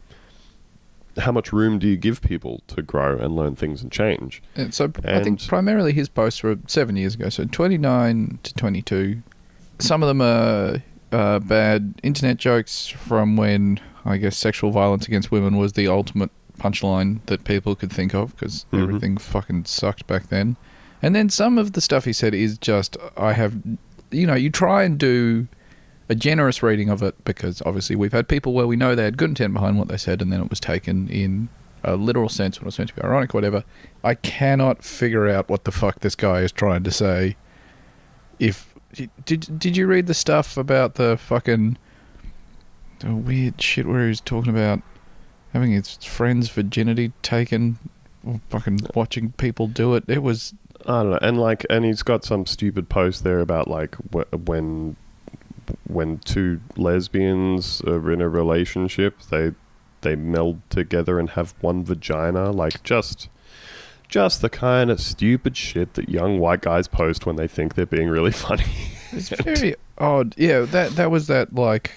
[1.18, 4.42] how much room do you give people to grow and learn things and change?
[4.55, 9.22] And so I think primarily his posts were seven years ago, so 29 to 22.
[9.79, 15.31] Some of them are uh, bad internet jokes from when I guess sexual violence against
[15.31, 18.83] women was the ultimate punchline that people could think of because Mhm.
[18.83, 20.57] everything fucking sucked back then.
[21.02, 23.55] And then some of the stuff he said is just I have,
[24.11, 25.48] you know, you try and do
[26.09, 29.16] a generous reading of it because obviously we've had people where we know they had
[29.16, 31.49] good intent behind what they said and then it was taken in
[31.87, 33.64] a literal sense when it was meant to be ironic, or whatever.
[34.03, 37.37] I cannot figure out what the fuck this guy is trying to say.
[38.38, 38.75] If
[39.25, 41.79] did did you read the stuff about the fucking
[43.01, 44.83] the weird shit where he was talking about
[45.53, 47.79] having his friend's virginity taken,
[48.27, 50.05] or fucking watching people do it?
[50.09, 50.55] It was
[50.87, 54.49] I don't know, and like, and he's got some stupid post there about like wh-
[54.49, 54.97] when
[55.87, 59.52] when two lesbians are in a relationship, they
[60.02, 62.50] they meld together and have one vagina.
[62.50, 63.29] Like, just
[64.09, 67.87] just the kind of stupid shit that young white guys post when they think they're
[67.87, 68.64] being really funny.
[69.12, 70.35] It's very odd.
[70.37, 71.92] Yeah, that that was that like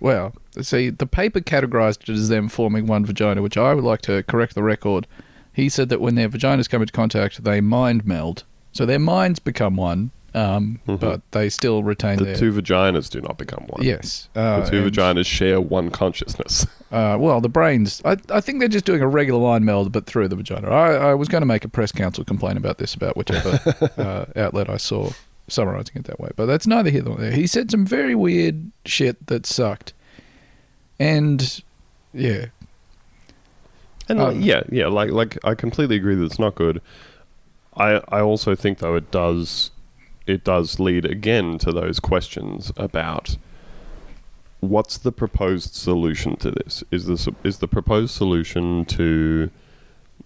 [0.00, 4.02] well, see, the paper categorized it as them forming one vagina, which I would like
[4.02, 5.06] to correct the record.
[5.52, 8.44] He said that when their vaginas come into contact, they mind meld.
[8.72, 11.00] So their minds become one, um, Mhm.
[11.00, 13.82] but they still retain the their two vaginas do not become one.
[13.84, 14.28] Yes.
[14.36, 16.66] Uh, The two and, vaginas share one consciousness.
[16.90, 18.00] Uh, well, the brains.
[18.06, 20.70] I, I think they're just doing a regular line meld, but through the vagina.
[20.70, 23.60] I, I was going to make a press council complaint about this, about whichever
[23.98, 25.10] uh, outlet I saw
[25.48, 26.30] summarizing it that way.
[26.34, 27.32] But that's neither here nor there.
[27.32, 29.92] He said some very weird shit that sucked.
[30.98, 31.62] And,
[32.14, 32.46] yeah.
[34.08, 36.80] And Um, yeah, yeah, like like I completely agree that it's not good.
[37.76, 39.70] I I also think though it does
[40.28, 43.36] it does lead again to those questions about
[44.60, 46.84] what's the proposed solution to this?
[46.90, 49.50] Is this is the proposed solution to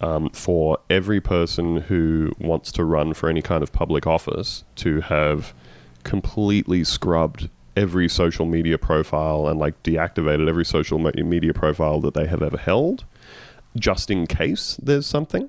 [0.01, 5.01] um, for every person who wants to run for any kind of public office to
[5.03, 5.55] have
[6.03, 12.27] completely scrubbed every social media profile and like deactivated every social media profile that they
[12.27, 13.05] have ever held
[13.77, 15.49] just in case there's something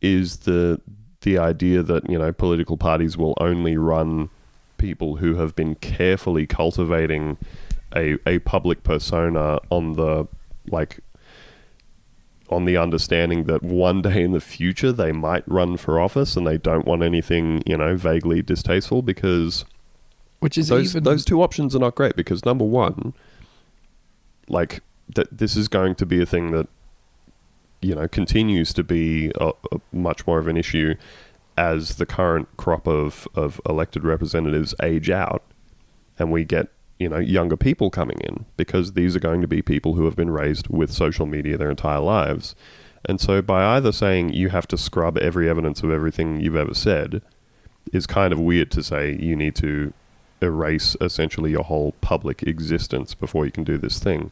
[0.00, 0.80] is the
[1.22, 4.28] the idea that you know political parties will only run
[4.78, 7.36] people who have been carefully cultivating
[7.94, 10.26] a a public persona on the
[10.68, 11.00] like
[12.48, 16.46] on the understanding that one day in the future they might run for office and
[16.46, 19.64] they don't want anything you know vaguely distasteful because
[20.40, 21.04] Which is those even.
[21.04, 23.14] those two options are not great because number one,
[24.48, 24.82] like
[25.14, 26.68] that this is going to be a thing that
[27.82, 30.94] you know continues to be a, a much more of an issue
[31.58, 35.42] as the current crop of of elected representatives age out,
[36.18, 36.68] and we get
[36.98, 40.16] you know younger people coming in because these are going to be people who have
[40.16, 42.54] been raised with social media their entire lives.
[43.04, 46.74] And so, by either saying you have to scrub every evidence of everything you've ever
[46.74, 47.20] said,
[47.92, 49.92] is kind of weird to say you need to
[50.40, 54.30] erase essentially your whole public existence before you can do this thing.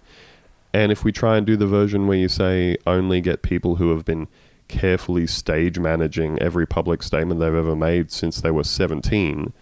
[0.72, 3.90] And if we try and do the version where you say only get people who
[3.90, 4.28] have been
[4.68, 9.52] carefully stage managing every public statement they've ever made since they were 17,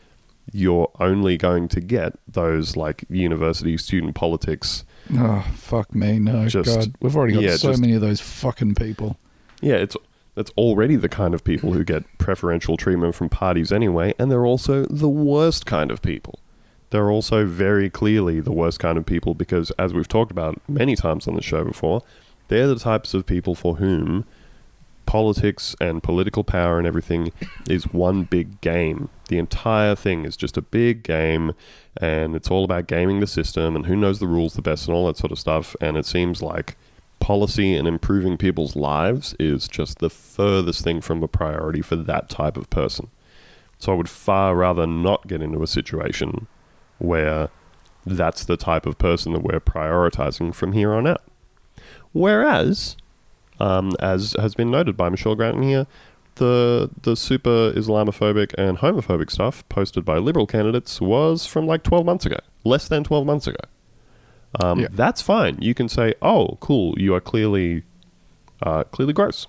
[0.52, 4.84] you're only going to get those like university student politics.
[5.14, 6.18] oh, fuck me.
[6.18, 6.94] No, Just- God.
[7.00, 9.16] We've already got yeah, so just- many of those fucking people.
[9.60, 9.96] Yeah, it's
[10.34, 14.46] that's already the kind of people who get preferential treatment from parties anyway, and they're
[14.46, 16.38] also the worst kind of people.
[16.90, 20.96] They're also very clearly the worst kind of people because, as we've talked about many
[20.96, 22.02] times on the show before,
[22.48, 24.24] they're the types of people for whom
[25.08, 27.32] politics and political power and everything
[27.68, 29.08] is one big game.
[29.28, 31.54] The entire thing is just a big game,
[31.98, 34.94] and it's all about gaming the system and who knows the rules the best and
[34.94, 35.74] all that sort of stuff.
[35.80, 36.76] And it seems like
[37.20, 42.28] policy and improving people's lives is just the furthest thing from a priority for that
[42.28, 43.08] type of person.
[43.78, 46.48] So I would far rather not get into a situation
[46.98, 47.48] where
[48.06, 51.22] that's the type of person that we're prioritizing from here on out.
[52.12, 52.96] Whereas,
[53.60, 55.86] um, as has been noted by Michelle Grattan here,
[56.36, 62.06] the the super Islamophobic and homophobic stuff posted by liberal candidates was from like 12
[62.06, 63.58] months ago, less than 12 months ago.
[64.62, 64.88] Um, Yeah.
[64.92, 65.58] That's fine.
[65.60, 67.82] You can say, "Oh, cool, you are clearly
[68.62, 69.46] uh, clearly gross,"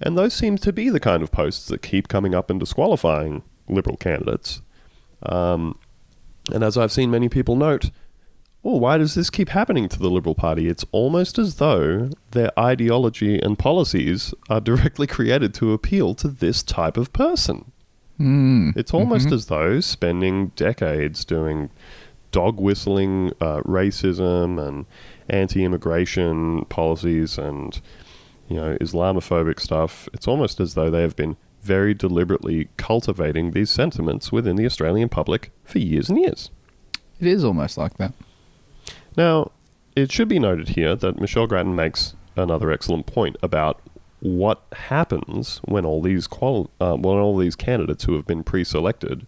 [0.00, 3.42] and those seem to be the kind of posts that keep coming up and disqualifying
[3.68, 4.60] liberal candidates.
[5.24, 5.78] Um,
[6.50, 7.90] and as I've seen many people note,
[8.64, 10.68] oh, why does this keep happening to the Liberal Party?
[10.68, 16.62] It's almost as though their ideology and policies are directly created to appeal to this
[16.62, 17.72] type of person.
[18.20, 18.76] Mm.
[18.76, 21.70] It's almost as though spending decades doing
[22.30, 24.86] dog whistling uh, racism and
[25.28, 27.80] anti-immigration policies and
[28.48, 30.08] you know Islamophobic stuff.
[30.12, 35.08] It's almost as though they have been very deliberately cultivating these sentiments within the Australian
[35.08, 36.50] public for years and years.
[37.20, 38.12] It is almost like that.
[39.16, 39.52] Now,
[39.94, 43.80] it should be noted here that Michelle Grattan makes another excellent point about
[44.20, 49.26] what happens when all these quali- uh, when all these candidates who have been pre-selected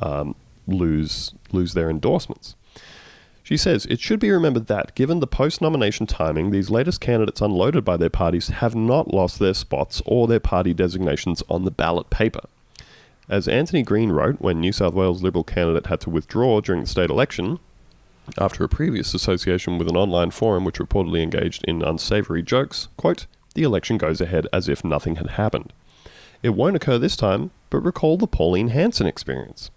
[0.00, 0.34] um,
[0.66, 2.54] lose lose their endorsements.
[3.42, 7.84] She says it should be remembered that, given the post-nomination timing, these latest candidates unloaded
[7.84, 12.08] by their parties have not lost their spots or their party designations on the ballot
[12.08, 12.42] paper.
[13.28, 16.88] As Anthony Green wrote when New South Wales Liberal candidate had to withdraw during the
[16.88, 17.58] state election,
[18.38, 23.26] after a previous association with an online forum which reportedly engaged in unsavory jokes, quote,
[23.54, 25.72] the election goes ahead as if nothing had happened.
[26.42, 29.70] It won't occur this time, but recall the Pauline Hanson experience.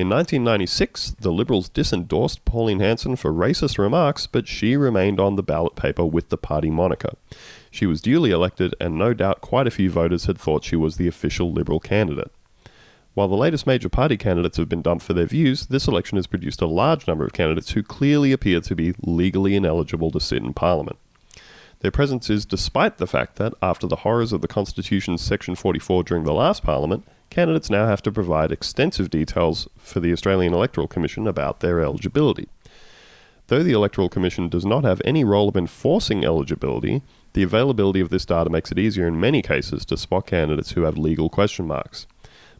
[0.00, 5.42] In 1996, the Liberals disendorsed Pauline Hanson for racist remarks, but she remained on the
[5.42, 7.10] ballot paper with the party moniker.
[7.70, 10.96] She was duly elected, and no doubt quite a few voters had thought she was
[10.96, 12.32] the official Liberal candidate.
[13.12, 16.26] While the latest major party candidates have been dumped for their views, this election has
[16.26, 20.42] produced a large number of candidates who clearly appear to be legally ineligible to sit
[20.42, 20.96] in Parliament.
[21.80, 26.04] Their presence is despite the fact that, after the horrors of the Constitution's Section 44
[26.04, 30.88] during the last Parliament, candidates now have to provide extensive details for the Australian Electoral
[30.88, 32.48] Commission about their eligibility.
[33.46, 37.02] Though the Electoral Commission does not have any role of enforcing eligibility,
[37.32, 40.82] the availability of this data makes it easier in many cases to spot candidates who
[40.82, 42.06] have legal question marks.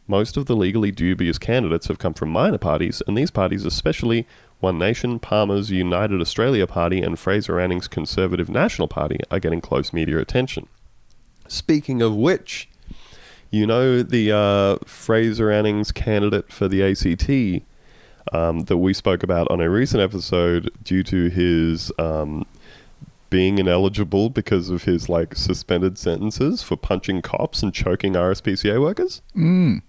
[0.07, 4.27] Most of the legally dubious candidates have come from minor parties, and these parties, especially
[4.59, 9.93] One Nation, Palmer's United Australia Party, and Fraser Anning's Conservative National Party, are getting close
[9.93, 10.67] media attention.
[11.47, 12.67] Speaking of which,
[13.51, 17.63] you know the uh, Fraser Anning's candidate for the ACT
[18.33, 22.45] um, that we spoke about on a recent episode due to his um,
[23.29, 29.21] being ineligible because of his like suspended sentences for punching cops and choking RSPCA workers.
[29.35, 29.81] Mm.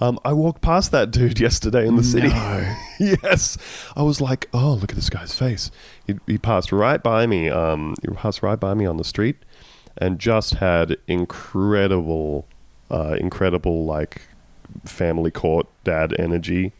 [0.00, 2.28] Um, I walked past that dude yesterday in the city.
[2.28, 2.76] No.
[3.00, 3.56] yes,
[3.96, 5.70] I was like, "Oh, look at this guy's face."
[6.06, 7.48] He, he passed right by me.
[7.48, 9.36] Um, he passed right by me on the street,
[9.96, 12.46] and just had incredible,
[12.90, 14.22] uh, incredible like
[14.84, 16.72] family court dad energy.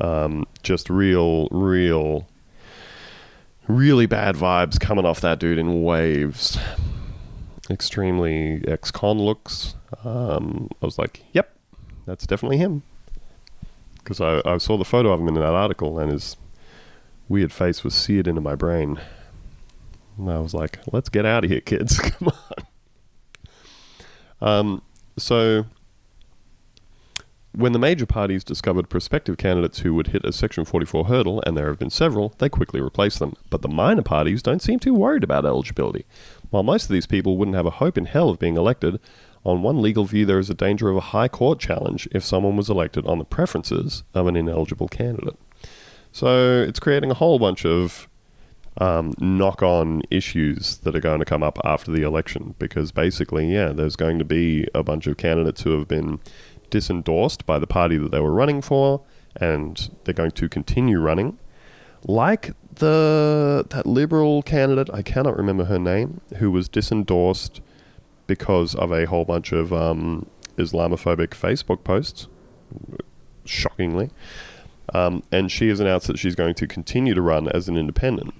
[0.00, 2.28] Um, just real, real,
[3.66, 6.58] really bad vibes coming off that dude in waves.
[7.68, 9.74] Extremely ex-con looks.
[10.04, 11.52] Um, I was like, "Yep,
[12.08, 12.82] that's definitely him.
[13.98, 16.36] Because I, I saw the photo of him in that article and his
[17.28, 18.98] weird face was seared into my brain.
[20.16, 21.98] And I was like, let's get out of here, kids.
[21.98, 22.32] Come
[24.40, 24.48] on.
[24.48, 24.82] Um,
[25.20, 25.66] so,
[27.52, 31.56] when the major parties discovered prospective candidates who would hit a Section 44 hurdle, and
[31.56, 33.34] there have been several, they quickly replaced them.
[33.50, 36.06] But the minor parties don't seem too worried about eligibility.
[36.50, 39.00] While most of these people wouldn't have a hope in hell of being elected,
[39.44, 42.56] on one legal view, there is a danger of a high court challenge if someone
[42.56, 45.38] was elected on the preferences of an ineligible candidate.
[46.12, 48.08] So it's creating a whole bunch of
[48.78, 53.52] um, knock on issues that are going to come up after the election because basically,
[53.52, 56.20] yeah, there's going to be a bunch of candidates who have been
[56.70, 59.02] disendorsed by the party that they were running for
[59.36, 61.38] and they're going to continue running.
[62.04, 67.60] Like the that liberal candidate, I cannot remember her name, who was disendorsed
[68.28, 70.26] because of a whole bunch of um,
[70.56, 72.28] Islamophobic Facebook posts,
[73.44, 74.10] shockingly.
[74.94, 78.32] Um, and she has announced that she's going to continue to run as an independent.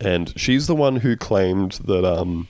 [0.00, 2.48] And she's the one who claimed that um,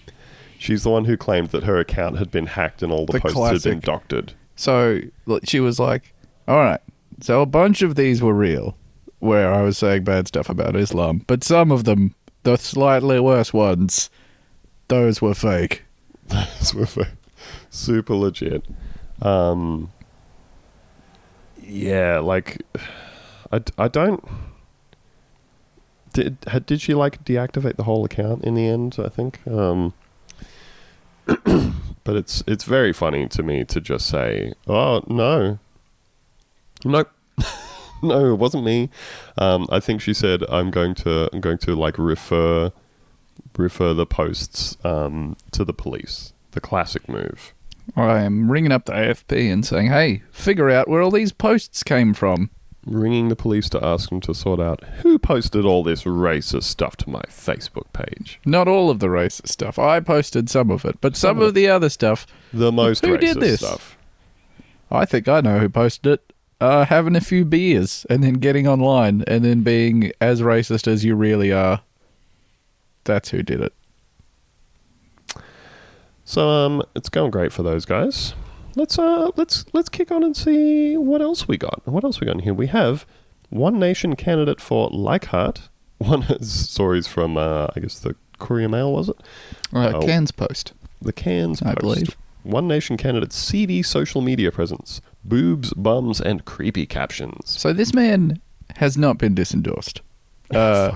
[0.59, 3.21] she's the one who claimed that her account had been hacked and all the, The
[3.21, 4.33] posts had been doctored.
[4.57, 5.01] So
[5.45, 6.15] she was like,
[6.49, 6.81] "All right,
[7.21, 8.77] so a bunch of these were real,
[9.19, 13.53] where I was saying bad stuff about Islam, but some of them, the slightly worse
[13.53, 14.11] ones,
[14.89, 15.85] those were fake."
[16.29, 17.07] those were fake.
[17.71, 18.65] super legit.
[19.23, 19.93] Um,
[21.63, 22.63] yeah, like
[23.53, 24.25] I, I don't.
[26.17, 28.97] Did did she like deactivate the whole account in the end?
[28.99, 29.47] I think.
[29.47, 29.93] Um,
[31.27, 35.59] but it's it's very funny to me to just say, "Oh no,
[36.87, 37.11] nope."
[38.03, 38.89] no, it wasn't me.
[39.37, 42.73] Um, I think she said, "I'm going to, I'm going to like refer
[43.59, 46.33] refer the posts um, to the police.
[46.53, 47.53] The classic move.
[47.95, 51.83] I am ringing up the AFP and saying, "Hey, figure out where all these posts
[51.83, 52.49] came from."
[52.87, 56.97] Ringing the police to ask them to sort out who posted all this racist stuff
[56.99, 58.39] to my Facebook page.
[58.47, 59.77] Not all of the racist stuff.
[59.79, 63.05] I posted some of it, but some, Some of of the other stuff, The most
[63.05, 63.61] Who racist did this?
[63.61, 63.99] stuff.
[64.89, 66.33] I think I know who posted it.
[66.61, 71.05] uh, having a few beers and then getting online and then being as racist as
[71.05, 71.81] you really are.
[73.03, 73.73] That's who did it.
[76.25, 78.35] So um, it's going great for those guys.
[78.77, 81.81] Let's uh, let's let's kick on and see what else we got.
[81.87, 82.55] What else we got in here?
[82.55, 83.05] We have
[83.51, 85.69] one nation candidate for Leichhardt.
[85.99, 89.17] One has stories from uh, I guess the Courier Mail was it?
[89.73, 90.01] Uh, Oh.
[90.03, 90.75] Cairns Post.
[91.01, 91.81] The Cairns I Post.
[91.81, 92.17] believe.
[92.43, 97.49] One nation candidate seedy social media presence, boobs, bums, and creepy captions.
[97.59, 98.41] So this man
[98.77, 100.01] has not been disendorsed.
[100.55, 100.95] Uh,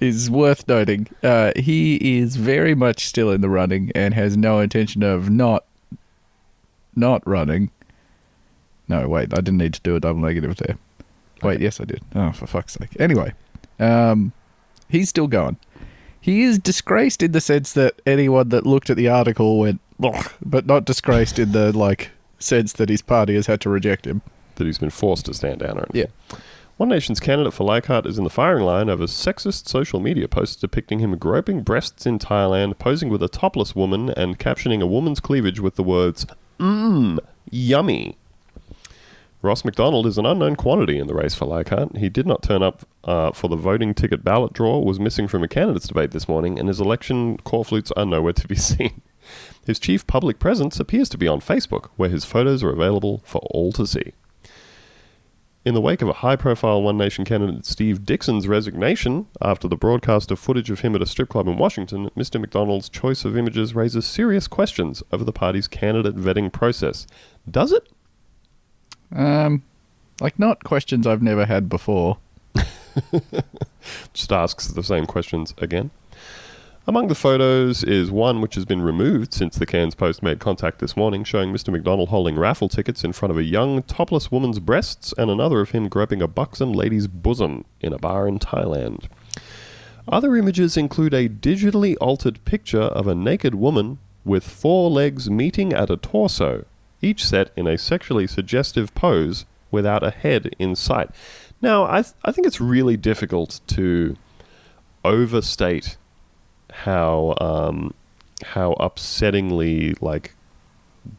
[0.00, 1.08] is worth noting.
[1.22, 5.64] Uh, he is very much still in the running and has no intention of not
[6.96, 7.70] not running.
[8.88, 10.76] No, wait, I didn't need to do a double negative there.
[11.42, 12.02] Wait, yes, I did.
[12.14, 12.90] Oh, for fuck's sake.
[12.98, 13.32] Anyway,
[13.78, 14.32] um,
[14.88, 15.56] he's still going.
[16.20, 20.66] He is disgraced in the sense that anyone that looked at the article went, but
[20.66, 24.22] not disgraced in the like sense that his party has had to reject him.
[24.56, 26.10] that he's been forced to stand down or anything.
[26.30, 26.38] Yeah.
[26.76, 30.56] One Nation's candidate for Leichhardt is in the firing line over sexist social media posts
[30.56, 35.20] depicting him groping breasts in Thailand, posing with a topless woman, and captioning a woman's
[35.20, 36.26] cleavage with the words,
[36.58, 37.18] Mmm,
[37.50, 38.16] yummy.
[39.42, 41.98] Ross McDonald is an unknown quantity in the race for Leichhardt.
[41.98, 45.42] He did not turn up uh, for the voting ticket ballot draw, was missing from
[45.42, 49.02] a candidates debate this morning, and his election corflutes are nowhere to be seen.
[49.66, 53.38] His chief public presence appears to be on Facebook, where his photos are available for
[53.50, 54.12] all to see.
[55.64, 59.78] In the wake of a high profile One Nation candidate Steve Dixon's resignation after the
[59.78, 62.38] broadcast of footage of him at a strip club in Washington, Mr.
[62.38, 67.06] McDonald's choice of images raises serious questions over the party's candidate vetting process.
[67.50, 67.88] Does it?
[69.10, 69.62] Um,
[70.20, 72.18] like not questions I've never had before.
[74.12, 75.90] Just asks the same questions again.
[76.86, 80.80] Among the photos is one which has been removed since the Cairns Post made contact
[80.80, 81.72] this morning, showing Mr.
[81.72, 85.70] McDonald holding raffle tickets in front of a young, topless woman's breasts and another of
[85.70, 89.06] him groping a buxom lady's bosom in a bar in Thailand.
[90.06, 95.72] Other images include a digitally altered picture of a naked woman with four legs meeting
[95.72, 96.66] at a torso,
[97.00, 101.08] each set in a sexually suggestive pose without a head in sight.
[101.62, 104.18] Now, I, th- I think it's really difficult to
[105.02, 105.96] overstate
[106.82, 107.94] how um,
[108.42, 110.34] how upsettingly like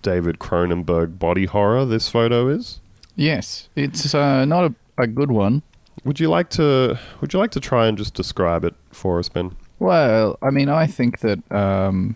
[0.02, 2.80] David Cronenberg body horror this photo is.
[3.16, 5.62] Yes, it's uh, not a, a good one.
[6.04, 9.30] Would you like to Would you like to try and just describe it for us,
[9.30, 9.56] Ben?
[9.80, 12.16] Well, I mean, I think that um,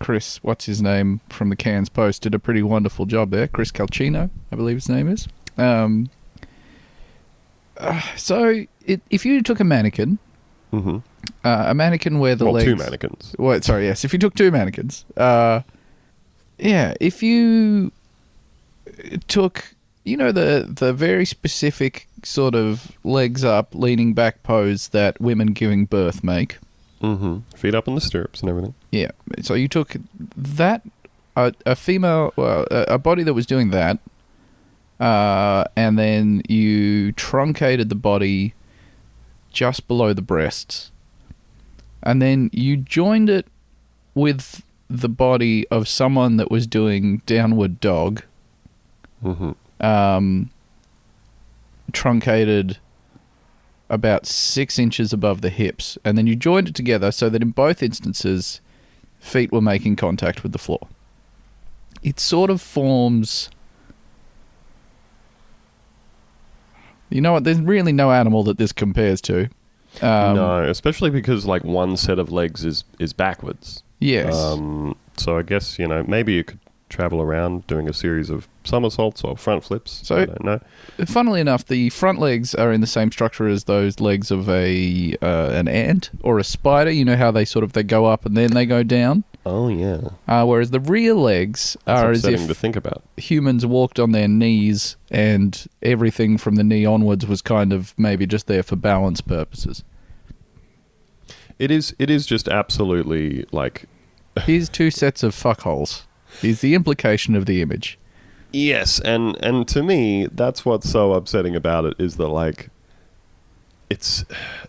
[0.00, 3.48] Chris, what's his name from the Cairns Post, did a pretty wonderful job there.
[3.48, 5.26] Chris Calcino, I believe his name is.
[5.56, 6.10] Um,
[7.76, 10.18] uh, so, it, if you took a mannequin,
[10.74, 10.96] Mm-hmm.
[11.44, 13.34] uh, a mannequin where the Well, legs, two mannequins.
[13.38, 14.04] Wait, sorry, yes.
[14.04, 15.60] If you took two mannequins, uh,
[16.58, 17.92] yeah, if you
[19.28, 25.20] took, you know, the the very specific sort of legs up, leaning back pose that
[25.20, 26.58] women giving birth make.
[27.02, 27.38] Mm-hmm.
[27.56, 28.74] Feet up in the stirrups and everything.
[28.90, 29.10] Yeah.
[29.42, 29.96] So you took
[30.36, 30.82] that
[31.36, 33.98] a, a female, well, a, a body that was doing that,
[35.00, 38.54] uh, and then you truncated the body
[39.54, 40.90] just below the breasts,
[42.02, 43.46] and then you joined it
[44.14, 48.22] with the body of someone that was doing downward dog,
[49.24, 49.52] Mm-hmm.
[49.84, 50.50] um,
[51.92, 52.78] truncated
[53.88, 57.50] about six inches above the hips, and then you joined it together so that in
[57.50, 58.60] both instances,
[59.20, 60.86] feet were making contact with the floor.
[62.02, 63.48] It sort of forms.
[67.10, 67.44] You know what?
[67.44, 69.48] There's really no animal that this compares to.
[70.02, 73.82] Um, no, especially because like one set of legs is is backwards.
[74.00, 74.34] Yes.
[74.34, 76.58] Um, so I guess you know maybe you could
[76.94, 80.00] travel around doing a series of somersaults or front flips.
[80.04, 80.60] So- I don't know.
[81.06, 85.16] Funnily enough, the front legs are in the same structure as those legs of a
[85.20, 86.90] uh, an ant or a spider.
[86.90, 89.24] You know how they sort of they go up and then they go down.
[89.46, 93.02] Oh yeah, Uh, whereas the rear legs are as if to think about.
[93.18, 98.24] humans walked on their knees and everything from the knee onwards was kind of maybe
[98.26, 99.84] just there for balance purposes.
[101.58, 101.94] It is.
[101.98, 103.84] It is just absolutely like
[104.42, 106.04] Here's two sets of fuckholes.
[106.42, 107.98] Is the implication of the image.
[108.52, 112.70] Yes, and and to me, that's what's so upsetting about it is that like,
[113.90, 114.24] it's,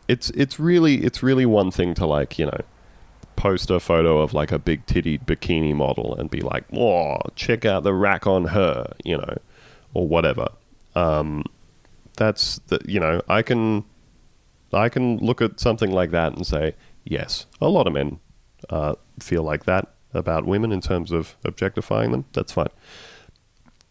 [0.08, 2.60] it's it's really it's really one thing to like you know,
[3.36, 7.64] post a photo of like a big titty bikini model and be like, "Whoa, check
[7.64, 9.38] out the rack on her," you know,
[9.94, 10.48] or whatever.
[10.96, 11.44] Um,
[12.18, 13.84] that's the you know I can,
[14.74, 18.20] I can look at something like that and say, yes, a lot of men
[18.70, 22.26] uh, feel like that about women in terms of objectifying them.
[22.34, 22.70] That's fine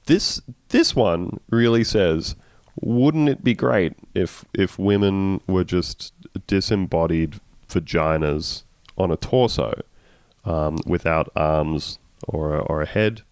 [0.07, 2.35] this this one really says,
[2.81, 6.13] wouldn't it be great if if women were just
[6.47, 8.65] disembodied vaginas
[8.99, 9.81] on a torso,
[10.45, 11.99] um, without arms
[12.29, 13.23] or a, or a head,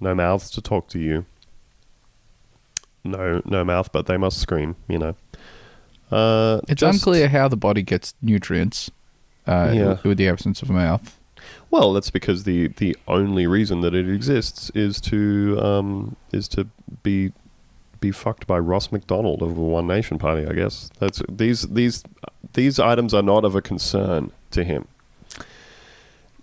[0.00, 1.26] no mouths to talk to you,
[3.04, 5.14] no no mouth, but they must scream, you know.
[6.10, 8.90] Uh, It's just- unclear how the body gets nutrients
[9.46, 9.96] uh, Yeah.
[10.02, 11.17] with the absence of a mouth.
[11.70, 16.68] Well, that's because the the only reason that it exists is to um, is to
[17.02, 17.32] be
[18.00, 20.46] be fucked by Ross McDonald of the One Nation Party.
[20.46, 22.04] I guess that's these these
[22.54, 24.86] these items are not of a concern to him.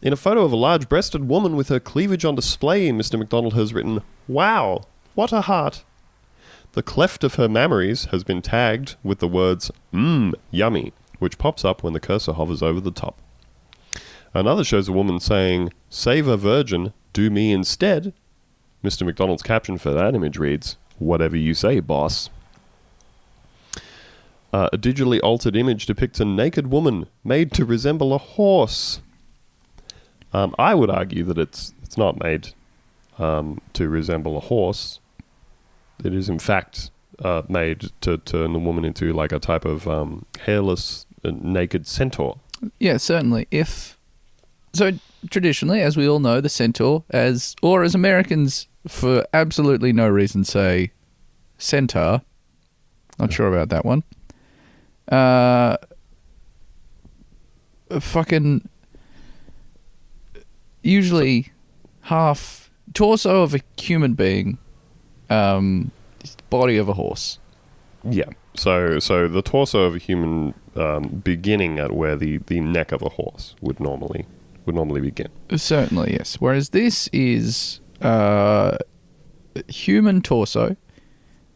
[0.01, 3.17] In a photo of a large-breasted woman with her cleavage on display, Mr.
[3.17, 4.84] McDonald has written, "Wow,
[5.15, 5.84] what a heart."
[6.73, 11.65] The cleft of her mammaries has been tagged with the words "Mmm, yummy," which pops
[11.65, 13.17] up when the cursor hovers over the top.
[14.36, 18.13] Another shows a woman saying, Save a virgin, do me instead.
[18.83, 19.05] Mr.
[19.05, 22.29] McDonald's caption for that image reads, Whatever you say, boss.
[24.51, 28.99] Uh, a digitally altered image depicts a naked woman made to resemble a horse.
[30.33, 32.49] Um, I would argue that it's it's not made
[33.17, 34.99] um, to resemble a horse.
[36.03, 39.88] It is in fact uh, made to turn the woman into like a type of
[39.88, 42.39] um, hairless, uh, naked centaur.
[42.79, 43.47] Yeah, certainly.
[43.51, 43.94] If
[44.76, 44.91] so,
[45.30, 50.43] traditionally, as we all know, the centaur, as or as Americans for absolutely no reason
[50.43, 50.91] say
[51.57, 52.21] centaur.
[53.17, 54.03] Not sure about that one.
[55.09, 55.78] Uh,
[57.99, 58.67] fucking.
[60.84, 61.51] Usually,
[62.01, 64.57] half torso of a human being,
[65.30, 65.91] um,
[66.49, 67.39] body of a horse.
[68.03, 68.30] Yeah.
[68.55, 73.01] So so the torso of a human um, beginning at where the, the neck of
[73.01, 74.26] a horse would normally
[74.66, 75.30] would normally begin.
[75.55, 76.36] Certainly, yes.
[76.39, 78.78] Whereas this is uh,
[79.68, 80.76] human torso,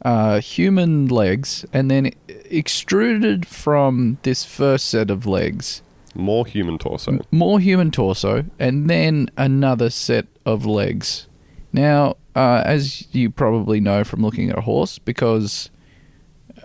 [0.03, 2.12] uh, human legs, and then
[2.45, 5.82] extruded from this first set of legs,
[6.16, 7.20] More human torso.
[7.32, 11.28] more human torso, and then another set of legs.
[11.74, 15.70] Now, uh, as you probably know from looking at a horse, because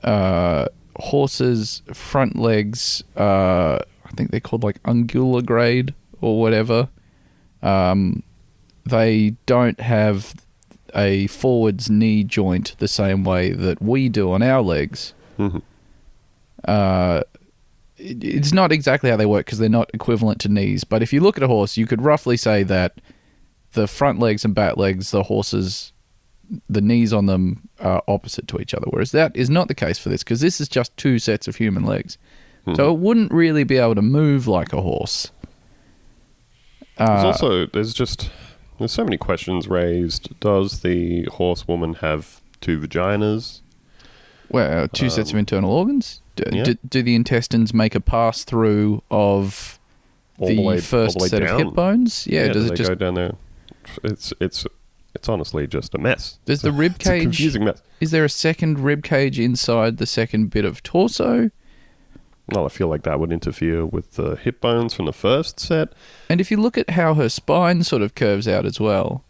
[0.03, 0.67] uh,
[0.97, 5.93] horses' front legs, uh, I think they're called like unguligrade
[6.25, 6.89] or whatever.
[7.63, 8.23] Um,
[8.87, 10.35] they don't have
[10.95, 15.13] a forwards knee joint the same way that we do on our legs.
[15.39, 15.63] Mhm.
[16.67, 17.23] Uh,
[17.99, 20.85] it- it's not exactly how they work because they're not equivalent to knees.
[20.85, 23.01] But if you look at a horse, you could roughly say that
[23.73, 25.93] the front legs and back legs, the horses,
[26.69, 28.87] the knees on them are opposite to each other.
[28.91, 31.57] Whereas that is not the case for this because this is just two sets of
[31.57, 32.19] human legs.
[32.77, 35.31] So it wouldn't really be able to move like a horse.
[36.99, 38.31] There's Uh, also there's just
[38.79, 40.39] there's so many questions raised.
[40.41, 43.61] Does the horsewoman have two vaginas?
[44.51, 46.21] Well, two sets of internal organs.
[46.37, 46.65] Do, yeah.
[46.65, 49.79] do, do the intestines make a pass through of
[50.39, 52.27] All the, the way- first the set of hip bones?
[52.27, 52.49] Yeah.
[52.53, 53.33] does do it just go down there?
[54.03, 54.67] It's it's
[55.15, 56.39] it's honestly just a mess.
[56.45, 57.23] does the rib It's a cage?
[57.23, 57.83] confusing mess.
[58.01, 61.51] Is there a second rib cage inside the second bit of torso?
[62.49, 65.95] Well, I feel like that would interfere with the hip bones from the first set.
[66.29, 69.25] And if you look at how her spine sort of curves out as well,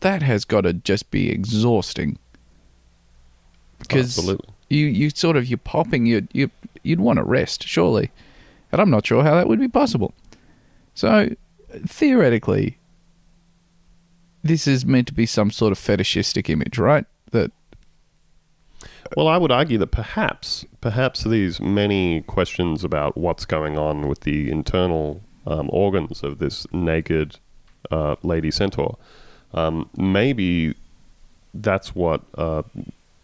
[0.00, 2.18] that has got to just be exhausting.
[3.78, 4.48] Because Absolutely.
[4.68, 6.50] you you sort of you're popping you you
[6.82, 8.10] you'd want to rest surely,
[8.72, 10.14] and I'm not sure how that would be possible.
[10.94, 11.28] So
[11.86, 12.78] theoretically,
[14.42, 17.04] this is meant to be some sort of fetishistic image, right?
[17.30, 17.52] That
[19.16, 24.20] Well, I would argue that perhaps, perhaps these many questions about what's going on with
[24.20, 27.38] the internal um, organs of this naked
[27.90, 28.98] uh, lady centaur,
[29.54, 30.74] um, maybe
[31.54, 32.62] that's what uh,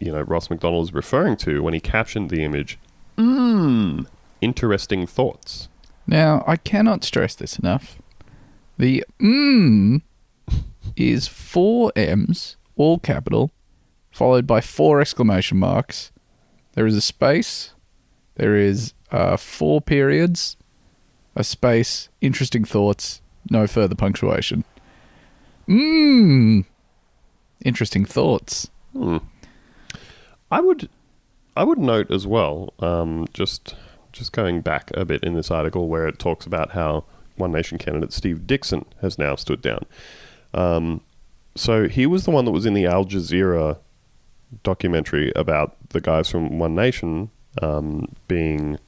[0.01, 2.79] you know Ross McDonald is referring to when he captioned the image.
[3.19, 4.07] Mmm,
[4.41, 5.69] interesting thoughts.
[6.07, 7.99] now I cannot stress this enough.
[8.79, 10.01] The mmm
[10.97, 13.51] is four M's, all capital,
[14.15, 16.13] followed by four exclamation marks.
[16.75, 17.75] There is a space.
[18.37, 20.57] There is uh, four periods,
[21.35, 24.65] a space, interesting thoughts, no further punctuation.
[25.69, 26.65] Mmm.
[27.65, 28.71] Interesting thoughts.
[28.93, 29.17] Hmm.
[30.49, 30.89] I would,
[31.57, 33.75] I would note as well, um, just
[34.13, 37.05] just going back a bit in this article where it talks about how
[37.35, 39.85] One Nation candidate Steve Dixon has now stood down.
[40.53, 41.01] Um,
[41.57, 43.79] so he was the one that was in the Al Jazeera
[44.63, 47.31] documentary about the guys from One Nation
[47.63, 48.79] um, being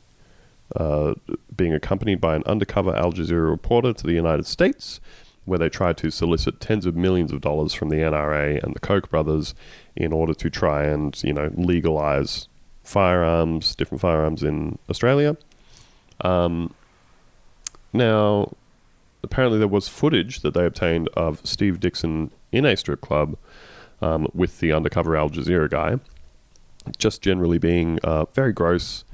[0.74, 1.14] uh,
[1.56, 5.00] being accompanied by an undercover Al Jazeera reporter to the United States
[5.44, 8.80] where they tried to solicit tens of millions of dollars from the NRA and the
[8.80, 9.54] Koch brothers
[9.94, 12.48] in order to try and you know legalize
[12.82, 15.36] firearms, different firearms in Australia.
[16.20, 16.74] Um,
[17.92, 18.52] now,
[19.22, 23.36] apparently, there was footage that they obtained of Steve Dixon in a strip club
[24.00, 25.98] um, with the undercover Al Jazeera guy,
[26.98, 29.04] just generally being uh, very gross,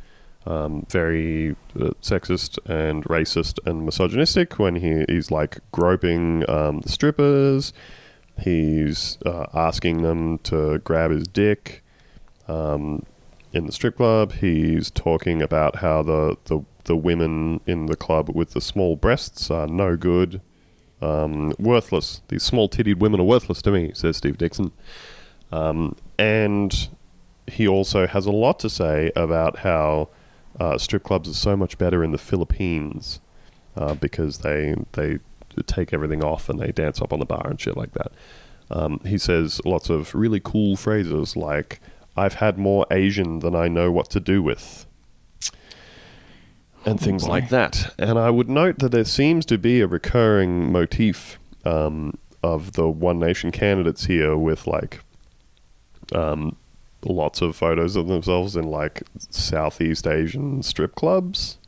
[0.46, 6.88] um, very uh, sexist and racist and misogynistic when he, he's like groping um, the
[6.88, 7.72] strippers.
[8.40, 11.82] He's uh, asking them to grab his dick
[12.48, 13.04] um,
[13.52, 14.32] in the strip club.
[14.32, 19.50] He's talking about how the, the, the women in the club with the small breasts
[19.50, 20.40] are no good,
[21.02, 22.22] um, worthless.
[22.28, 24.72] These small tittied women are worthless to me, says Steve Dixon.
[25.50, 26.88] Um, and
[27.46, 30.08] he also has a lot to say about how
[30.58, 33.20] uh, strip clubs are so much better in the Philippines
[33.76, 35.18] uh, because they they
[35.66, 38.12] take everything off and they dance up on the bar and shit like that.
[38.70, 41.80] Um, he says lots of really cool phrases like
[42.16, 44.86] "I've had more Asian than I know what to do with."
[46.84, 47.94] And Oh, things like that.
[47.98, 52.88] And I would note that there seems to be a recurring motif um, of the
[52.88, 55.00] One Nation candidates here with like
[56.12, 56.56] um,
[57.04, 61.58] lots of photos of themselves in like Southeast Asian strip clubs,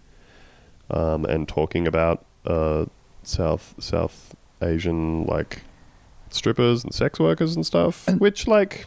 [0.90, 2.86] um, and talking about uh,
[3.22, 5.62] South South Asian like
[6.30, 8.08] strippers and sex workers and stuff.
[8.08, 8.86] And- which like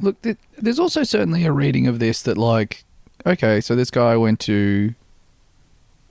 [0.00, 2.84] Look, th- there's also certainly a reading of this that, like,
[3.24, 4.94] okay, so this guy went to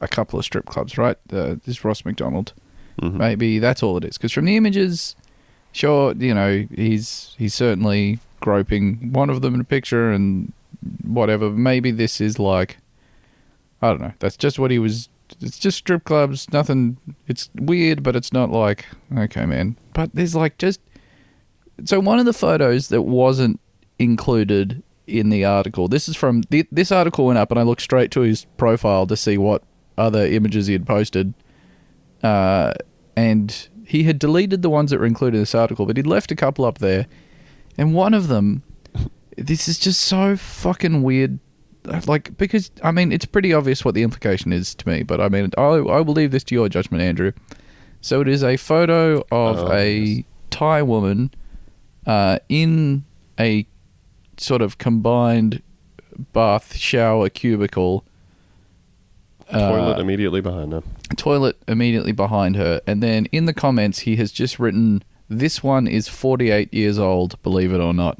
[0.01, 1.17] a couple of strip clubs, right?
[1.31, 2.53] Uh, this Ross McDonald.
[3.01, 3.13] mhm.
[3.13, 4.17] Maybe that's all it is.
[4.17, 5.15] Because from the images,
[5.71, 10.53] sure, you know, he's he's certainly groping one of them in a picture and
[11.03, 11.49] whatever.
[11.49, 12.77] Maybe this is like,
[13.81, 14.13] I don't know.
[14.19, 15.09] That's just what he was.
[15.41, 16.51] It's just strip clubs.
[16.51, 16.97] Nothing.
[17.27, 18.85] It's weird, but it's not like
[19.17, 19.77] okay, man.
[19.93, 20.79] But there's like just.
[21.85, 23.59] So one of the photos that wasn't
[23.99, 25.87] included in the article.
[25.87, 29.07] This is from th- this article went up, and I looked straight to his profile
[29.07, 29.63] to see what
[29.99, 31.33] other images he had posted
[32.23, 32.73] uh,
[33.15, 36.31] and he had deleted the ones that were included in this article, but he'd left
[36.31, 37.07] a couple up there,
[37.77, 38.61] and one of them,
[39.35, 41.39] this is just so fucking weird.
[42.05, 45.29] Like because I mean it's pretty obvious what the implication is to me, but I
[45.29, 47.31] mean I I will leave this to your judgment, Andrew.
[48.01, 50.25] So it is a photo of Oh, a yes.
[50.51, 51.31] Thai woman
[52.05, 53.05] uh, in
[53.39, 53.65] a
[54.37, 55.63] sort of combined
[56.33, 58.05] bath shower cubicle.
[59.51, 60.83] Toilet Uh, immediately behind her.
[61.17, 62.81] toilet immediately behind her.
[62.87, 67.41] And then in the comments, he has just written, This one is 48 years old,
[67.43, 68.19] believe it or not.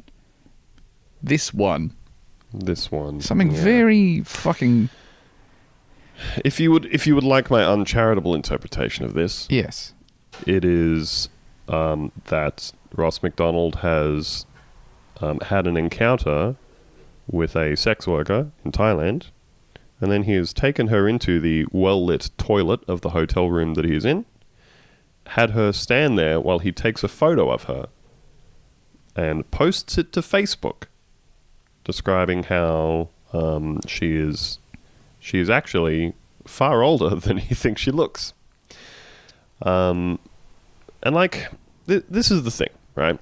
[1.22, 1.92] This one.
[2.52, 3.20] This one.
[3.20, 3.62] Something yeah.
[3.62, 4.88] very fucking.
[6.44, 9.94] If you would, if you would like my uncharitable interpretation of this, Yes.
[10.46, 11.28] it is
[11.68, 14.44] um, that Ross McDonald has
[15.20, 16.56] um, had an encounter
[17.30, 19.26] with a sex worker in Thailand,
[20.00, 23.74] and then he has taken her into the well lit toilet of the hotel room
[23.74, 24.24] that he is in,
[25.28, 27.88] had her stand there while he takes a photo of her,
[29.14, 30.84] and posts it to Facebook,
[31.84, 34.58] describing how um, she is
[35.18, 36.14] she is actually
[36.46, 38.32] far older than he thinks she looks.
[39.62, 40.18] Um,
[41.02, 41.48] and like
[41.86, 43.18] th- this is the thing, right?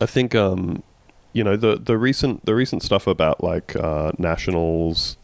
[0.00, 0.82] I think um,
[1.32, 5.16] you know the the recent the recent stuff about like uh, nationals,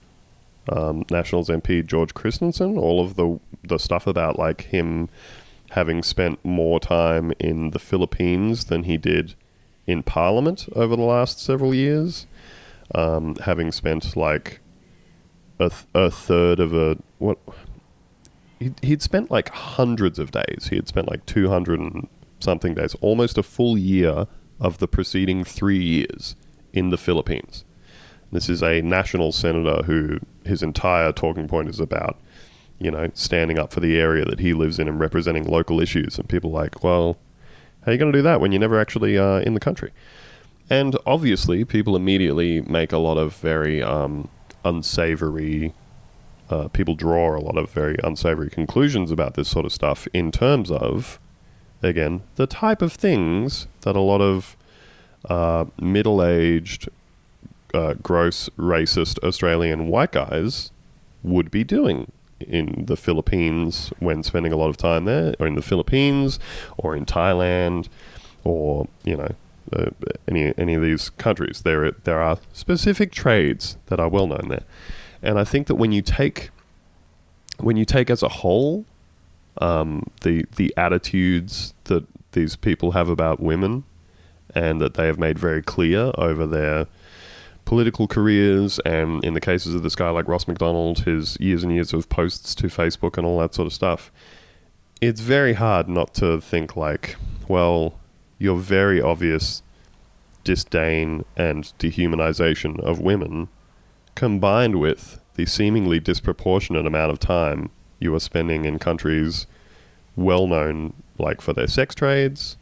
[0.68, 5.08] um, nationals MP George Christensen, all of the the stuff about like him
[5.70, 9.34] having spent more time in the Philippines than he did
[9.86, 12.26] in Parliament over the last several years,
[12.94, 14.60] um, having spent like
[15.58, 17.38] a, th- a third of a what
[18.58, 20.68] he'd, he'd spent like hundreds of days.
[20.70, 22.08] He had spent like 200 and
[22.40, 24.26] something days, almost a full year
[24.60, 26.36] of the preceding three years
[26.72, 27.63] in the Philippines.
[28.34, 32.18] This is a national senator who his entire talking point is about,
[32.80, 36.18] you know, standing up for the area that he lives in and representing local issues.
[36.18, 37.16] And people are like, well,
[37.82, 39.92] how are you going to do that when you're never actually uh, in the country?
[40.68, 44.28] And obviously, people immediately make a lot of very um,
[44.64, 45.72] unsavory
[46.50, 50.32] uh, people draw a lot of very unsavory conclusions about this sort of stuff in
[50.32, 51.20] terms of,
[51.82, 54.56] again, the type of things that a lot of
[55.28, 56.88] uh, middle aged,
[57.74, 60.70] uh, gross, racist Australian white guys
[61.22, 62.10] would be doing
[62.40, 66.38] in the Philippines when spending a lot of time there, or in the Philippines,
[66.76, 67.88] or in Thailand,
[68.44, 69.28] or, you know,
[69.72, 69.90] uh,
[70.28, 71.62] any any of these countries.
[71.62, 74.64] There there are specific trades that are well known there,
[75.22, 76.50] and I think that when you take
[77.58, 78.84] when you take as a whole
[79.58, 83.84] um, the the attitudes that these people have about women,
[84.54, 86.86] and that they have made very clear over their
[87.64, 91.72] political careers, and in the cases of this guy like Ross McDonald, his years and
[91.72, 94.12] years of posts to Facebook and all that sort of stuff.
[95.00, 97.16] It's very hard not to think like,
[97.48, 97.98] well,
[98.38, 99.62] your very obvious
[100.44, 103.48] disdain and dehumanization of women,
[104.14, 109.46] combined with the seemingly disproportionate amount of time you are spending in countries
[110.16, 112.56] well known like for their sex trades,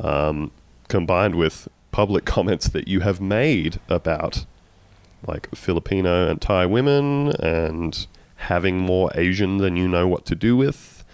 [0.00, 0.50] um,
[0.88, 4.44] combined with public comments that you have made about
[5.26, 10.56] like Filipino and Thai women and having more Asian than you know what to do
[10.56, 11.04] with,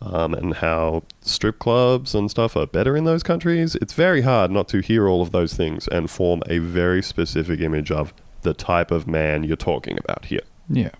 [0.00, 3.76] um, and how strip clubs and stuff are better in those countries.
[3.76, 7.60] It's very hard not to hear all of those things and form a very specific
[7.60, 8.12] image of
[8.42, 10.42] the type of man you're talking about here.
[10.68, 10.90] Yeah.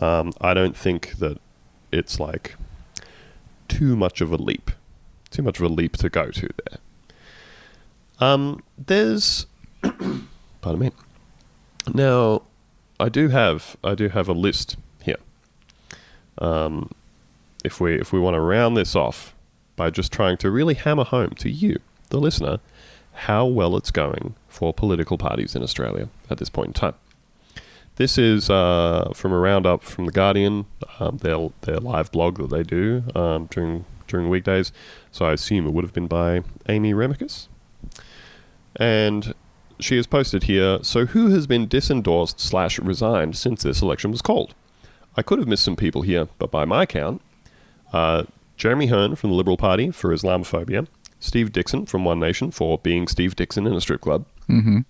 [0.00, 1.38] Um, I don't think that
[1.92, 2.54] it's like
[3.68, 4.70] too much of a leap,
[5.30, 6.78] too much of a leap to go to there.
[8.20, 9.46] Um, there's,
[10.60, 10.90] pardon me.
[11.94, 12.42] Now,
[13.00, 15.18] I do have I do have a list here.
[16.38, 16.90] Um,
[17.64, 19.34] if we if we want to round this off
[19.76, 21.78] by just trying to really hammer home to you,
[22.10, 22.58] the listener,
[23.12, 26.94] how well it's going for political parties in Australia at this point in time.
[27.96, 30.66] This is uh, from a roundup from the Guardian,
[31.00, 34.72] um, their their live blog that they do um, during during weekdays.
[35.12, 37.48] So I assume it would have been by Amy Remeikis.
[38.78, 39.34] And
[39.80, 40.78] she has posted here.
[40.82, 44.54] So who has been disendorsed slash resigned since this election was called?
[45.16, 47.20] I could have missed some people here, but by my count,
[47.92, 48.24] uh,
[48.56, 50.86] Jeremy Hearn from the Liberal Party for Islamophobia,
[51.20, 54.80] Steve Dixon from One Nation for being Steve Dixon in a strip club, Mm-hmm.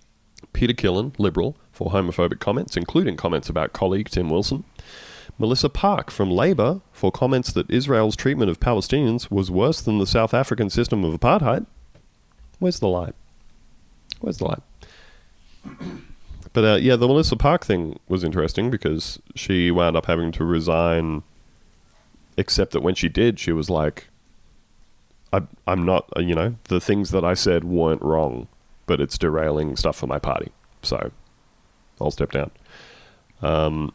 [0.53, 4.63] Peter Killin, Liberal, for homophobic comments, including comments about colleague Tim Wilson.
[5.37, 10.07] Melissa Park from Labour for comments that Israel's treatment of Palestinians was worse than the
[10.07, 11.65] South African system of apartheid.
[12.59, 13.13] Where's the line?
[14.19, 14.61] Where's the line?
[16.53, 20.43] But uh, yeah, the Melissa Park thing was interesting because she wound up having to
[20.43, 21.23] resign,
[22.37, 24.07] except that when she did, she was like,
[25.31, 28.47] I, I'm not, uh, you know, the things that I said weren't wrong,
[28.87, 30.51] but it's derailing stuff for my party.
[30.81, 31.11] So
[32.01, 32.51] I'll step down.
[33.41, 33.93] Um,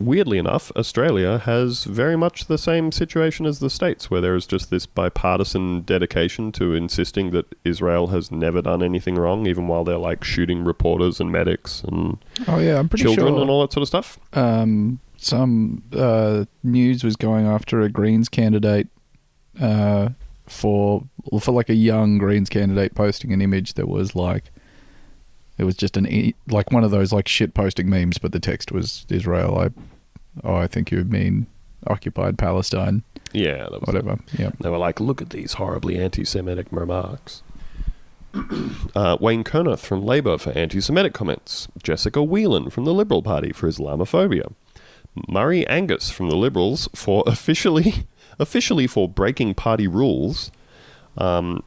[0.00, 4.46] weirdly enough, Australia has very much the same situation as the States, where there is
[4.46, 9.84] just this bipartisan dedication to insisting that Israel has never done anything wrong, even while
[9.84, 13.40] they're like shooting reporters and medics and Oh yeah, I'm pretty children sure.
[13.42, 14.18] and all that sort of stuff.
[14.32, 18.88] um, some uh, news was going after a Greens candidate
[19.60, 20.08] uh,
[20.46, 21.04] for
[21.40, 24.44] for like a young Greens candidate posting an image that was like
[25.58, 28.40] it was just an e- like one of those like shit posting memes, but the
[28.40, 29.58] text was Israel.
[29.58, 29.68] I
[30.44, 31.46] oh, I think you mean
[31.86, 33.02] occupied Palestine,
[33.32, 34.18] Yeah, that was whatever.
[34.36, 34.50] Yeah.
[34.60, 37.42] They were like, look at these horribly anti Semitic remarks.
[38.94, 41.68] uh, Wayne Kurnorth from Labour for anti Semitic comments.
[41.82, 44.52] Jessica Whelan from the Liberal Party for Islamophobia.
[45.28, 48.06] Murray Angus from the Liberals for officially
[48.38, 50.50] officially for breaking party rules,
[51.18, 51.62] um,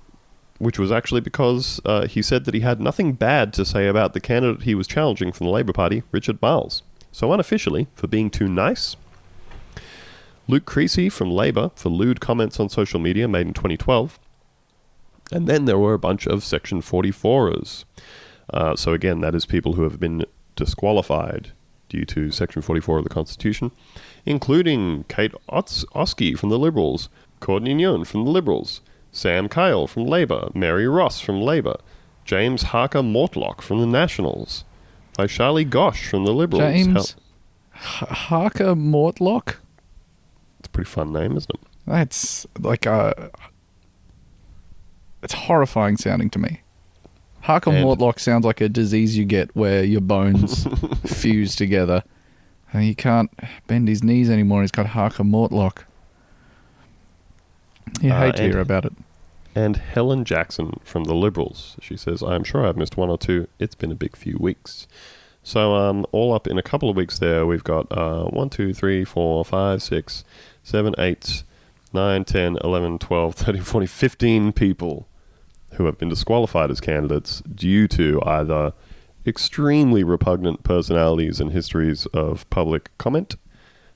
[0.58, 4.14] which was actually because uh, he said that he had nothing bad to say about
[4.14, 6.82] the candidate he was challenging from the Labour Party, Richard Miles.
[7.14, 8.96] So unofficially, for being too nice,
[10.48, 14.20] Luke Creasey from Labour for lewd comments on social media made in 2012.
[15.32, 17.86] And then there were a bunch of Section 44ers.
[18.52, 21.52] Uh, so again, that is people who have been disqualified
[21.88, 23.72] due to Section 44 of the Constitution,
[24.26, 27.10] including Kate Os- Oskey from the Liberals,
[27.40, 31.78] Courtney Nguyen from the Liberals, Sam Kyle from Labour, Mary Ross from Labour,
[32.26, 34.64] James Harker Mortlock from the Nationals,
[35.18, 36.64] Vaishali Ghosh from the Liberals.
[36.64, 37.06] James Hell,
[37.76, 39.56] H- Harker Mortlock.
[40.60, 41.60] it's a pretty fun name, isn't it?
[41.86, 43.30] That's like a.
[45.22, 46.62] It's horrifying sounding to me.
[47.42, 50.66] Harker And- Mortlock sounds like a disease you get where your bones
[51.06, 52.04] fuse together.
[52.72, 53.30] And he can't
[53.68, 54.62] bend his knees anymore.
[54.62, 55.84] He's got Harker Mortlock.
[58.02, 58.94] You Uh, hate to hear about it.
[59.56, 61.76] And Helen Jackson from the Liberals.
[61.82, 63.48] She says, I'm sure I've missed one or two.
[63.60, 64.88] It's been a big few weeks.
[65.44, 68.74] So, um, all up in a couple of weeks there, we've got uh, 1, 2,
[68.74, 70.24] 3, 4, 5, 6,
[70.64, 71.44] 7, 8,
[71.92, 75.08] 9, 10, 11, 12, 13, 14, 15 people
[75.74, 78.74] who have been disqualified as candidates due to either
[79.26, 83.36] extremely repugnant personalities and histories of public comment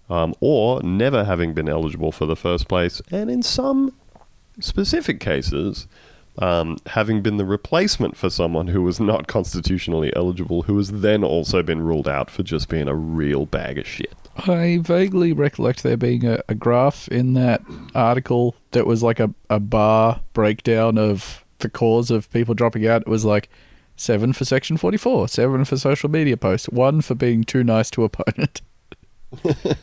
[0.10, 3.94] um, or never having been eligible for the first place, and in some
[4.60, 5.88] specific cases,
[6.40, 11.24] um, having been the replacement for someone who was not constitutionally eligible, who has then
[11.24, 14.14] also been ruled out for just being a real bag of shit.
[14.46, 17.62] I vaguely recollect there being a, a graph in that
[17.96, 23.02] article that was like a, a bar breakdown of the cause of people dropping out.
[23.02, 23.50] It was like
[23.96, 28.04] seven for Section 44, seven for social media posts, one for being too nice to
[28.04, 28.62] opponent.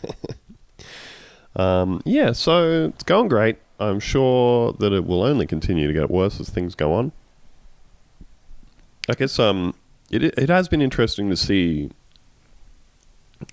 [1.56, 3.58] Um, yeah, so it's going great.
[3.80, 7.12] I'm sure that it will only continue to get worse as things go on.
[9.08, 9.74] I guess um,
[10.10, 11.90] it it has been interesting to see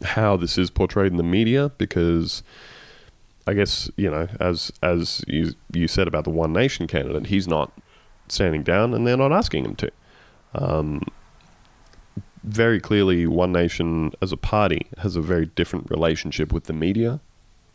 [0.03, 2.43] how this is portrayed in the media because
[3.47, 7.47] I guess you know as as you you said about the One Nation candidate, he's
[7.47, 7.71] not
[8.27, 9.91] standing down, and they're not asking him to.
[10.53, 11.01] Um,
[12.43, 17.19] very clearly, One Nation as a party has a very different relationship with the media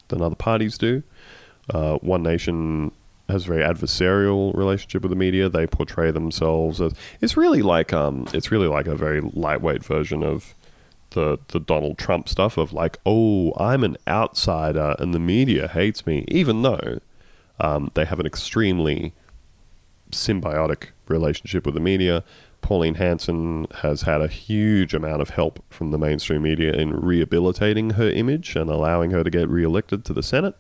[0.08, 1.02] than other parties do.
[1.72, 2.92] Uh, One Nation
[3.28, 5.48] has a very adversarial relationship with the media.
[5.48, 10.22] They portray themselves as it's really like um it's really like a very lightweight version
[10.22, 10.54] of
[11.10, 16.06] the the Donald Trump stuff of like oh I'm an outsider and the media hates
[16.06, 17.00] me even though
[17.58, 19.12] um, they have an extremely
[20.10, 22.22] symbiotic relationship with the media.
[22.60, 27.90] Pauline Hanson has had a huge amount of help from the mainstream media in rehabilitating
[27.90, 30.56] her image and allowing her to get re-elected to the Senate.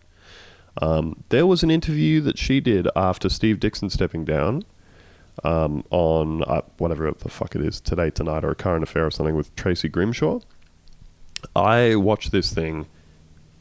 [0.82, 4.64] Um, there was an interview that she did after Steve Dixon stepping down
[5.44, 9.10] um, on uh, whatever the fuck it is, Today, Tonight, or a current affair or
[9.10, 10.40] something with Tracy Grimshaw.
[11.54, 12.86] I watched this thing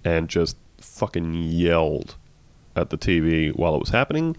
[0.04, 2.16] and just fucking yelled
[2.76, 4.36] at the TV while it was happening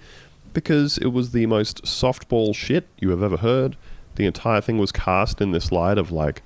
[0.53, 3.77] because it was the most softball shit you have ever heard.
[4.17, 6.43] The entire thing was cast in this light of like,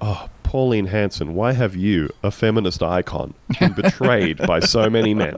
[0.00, 5.34] oh, Pauline Hanson, why have you, a feminist icon, been betrayed by so many men?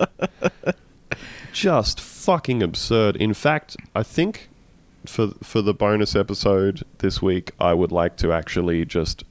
[1.50, 3.16] Just fucking absurd.
[3.16, 4.50] In fact, I think
[5.06, 9.24] for for the bonus episode this week, I would like to actually just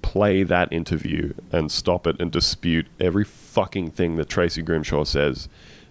[0.00, 5.48] play that interview and stop it and dispute every fucking thing that Tracy Grimshaw says.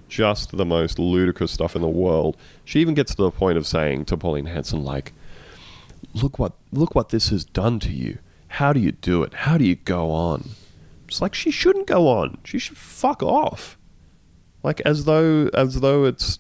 [0.08, 2.38] Just the most ludicrous stuff in the world.
[2.64, 5.12] She even gets to the point of saying to Pauline Hanson, like,
[6.14, 8.20] "Look what look what this has done to you.
[8.58, 9.34] How do you do it?
[9.34, 10.52] How do you go on?"
[11.08, 12.38] It's like she shouldn't go on.
[12.44, 13.78] She should fuck off.
[14.64, 16.40] Like as though as though it's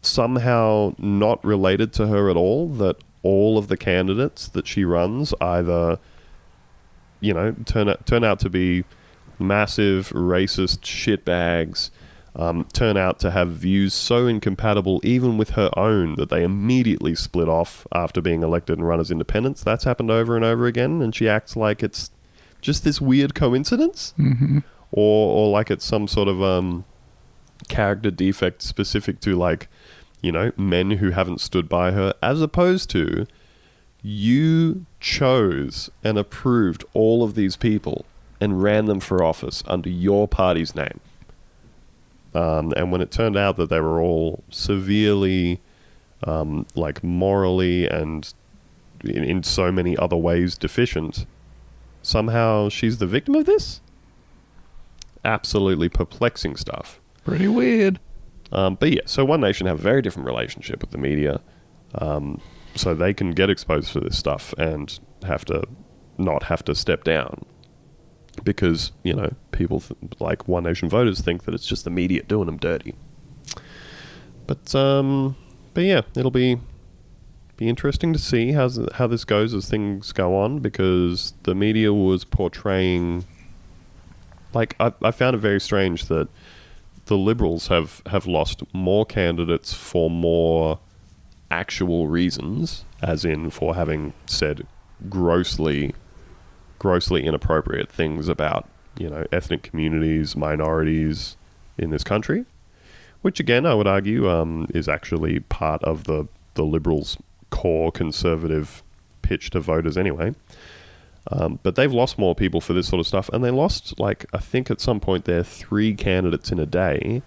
[0.00, 5.32] somehow not related to her at all that all of the candidates that she runs
[5.40, 5.98] either
[7.20, 8.84] you know turn out, turn out to be
[9.38, 11.90] massive racist shitbags
[12.36, 17.14] um, turn out to have views so incompatible even with her own that they immediately
[17.14, 19.62] split off after being elected and run as independents.
[19.62, 22.10] That's happened over and over again and she acts like it's
[22.60, 24.14] just this weird coincidence?
[24.18, 24.58] Mm-hmm.
[24.90, 26.84] or or like it's some sort of um
[27.68, 29.68] character defect specific to like
[30.20, 33.26] you know men who haven't stood by her as opposed to
[34.02, 38.04] you chose and approved all of these people
[38.40, 41.00] and ran them for office under your party's name
[42.34, 45.60] um, and when it turned out that they were all severely
[46.24, 48.34] um, like morally and
[49.02, 51.26] in, in so many other ways deficient
[52.02, 53.80] somehow she's the victim of this
[55.24, 57.00] absolutely perplexing stuff.
[57.24, 57.98] Pretty weird.
[58.52, 61.40] Um, but yeah, so One Nation have a very different relationship with the media,
[61.96, 62.40] um,
[62.74, 65.64] so they can get exposed to this stuff and have to
[66.18, 67.44] not have to step down
[68.42, 72.22] because you know people th- like One Nation voters think that it's just the media
[72.22, 72.94] doing them dirty.
[74.46, 75.36] But um,
[75.72, 76.58] but yeah, it'll be
[77.56, 81.92] be interesting to see how's how this goes as things go on because the media
[81.92, 83.24] was portraying
[84.52, 86.28] like I, I found it very strange that
[87.06, 90.80] the liberals have have lost more candidates for more
[91.50, 94.66] actual reasons as in for having said
[95.08, 95.94] grossly
[96.78, 98.68] grossly inappropriate things about
[98.98, 101.36] you know ethnic communities minorities
[101.78, 102.44] in this country
[103.24, 107.16] which again I would argue um, is actually part of the the liberals
[107.48, 108.82] core conservative
[109.22, 110.34] pitch to voters anyway.
[111.30, 114.26] Um, but they've lost more people for this sort of stuff, and they lost like
[114.34, 117.22] I think at some point they're three candidates in a day,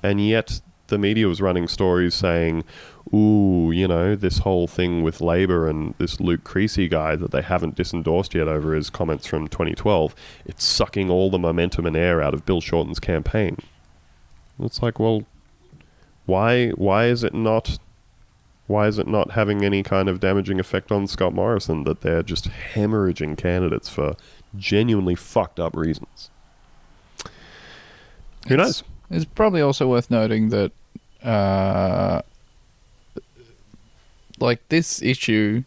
[0.00, 2.62] and yet the media was running stories saying,
[3.14, 7.42] "Ooh, you know, this whole thing with Labor and this Luke Creasey guy that they
[7.42, 10.14] haven't disendorsed yet over his comments from 2012,
[10.46, 13.58] it's sucking all the momentum and air out of Bill Shorten's campaign."
[14.60, 15.24] It's like, well,
[16.26, 17.78] why why is it not
[18.66, 22.22] why is it not having any kind of damaging effect on Scott Morrison that they're
[22.22, 24.14] just hemorrhaging candidates for
[24.56, 26.30] genuinely fucked up reasons?
[28.48, 28.82] Who knows?
[29.10, 30.72] It's probably also worth noting that,
[31.22, 32.22] uh,
[34.42, 35.64] like this issue,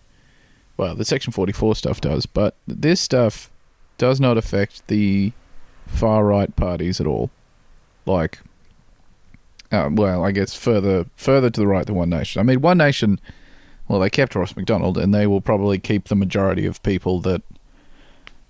[0.78, 3.50] well, the Section 44 stuff does, but this stuff
[3.98, 5.32] does not affect the
[5.88, 7.30] far right parties at all.
[8.06, 8.40] Like,
[9.72, 12.40] uh, well, I guess further further to the right than One Nation.
[12.40, 13.20] I mean, One Nation.
[13.88, 17.44] Well, they kept Ross McDonald, and they will probably keep the majority of people that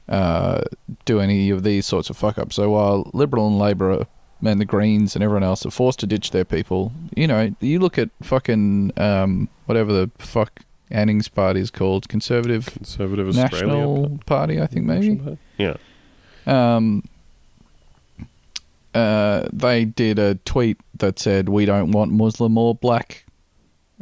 [0.08, 0.62] uh,
[1.04, 2.56] do any of these sorts of fuck ups.
[2.56, 4.08] So while Liberal and Labor
[4.48, 7.80] and the Greens and everyone else are forced to ditch their people, you know, you
[7.80, 13.68] look at fucking um, whatever the fuck Anning's party is called, Conservative Conservative Australia.
[13.68, 15.38] National Party, I think maybe.
[15.58, 15.78] Yeah.
[16.46, 17.04] Um,
[18.94, 23.26] uh, they did a tweet that said, "We don't want Muslim or black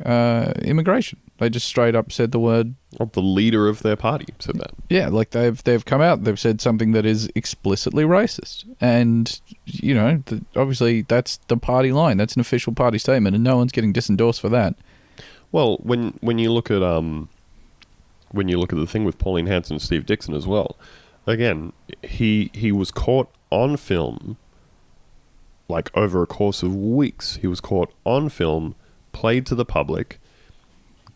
[0.05, 4.27] uh, immigration." They just straight up said the word Well, the leader of their party
[4.39, 4.71] said that.
[4.89, 9.95] Yeah, like they've they've come out, they've said something that is explicitly racist, and you
[9.95, 12.17] know, the, obviously that's the party line.
[12.17, 14.75] That's an official party statement, and no one's getting disendorsed for that.
[15.51, 17.29] Well, when when you look at um,
[18.31, 20.77] when you look at the thing with Pauline Hanson and Steve Dixon as well,
[21.25, 21.73] again,
[22.03, 24.37] he he was caught on film.
[25.69, 28.75] Like over a course of weeks, he was caught on film,
[29.13, 30.19] played to the public,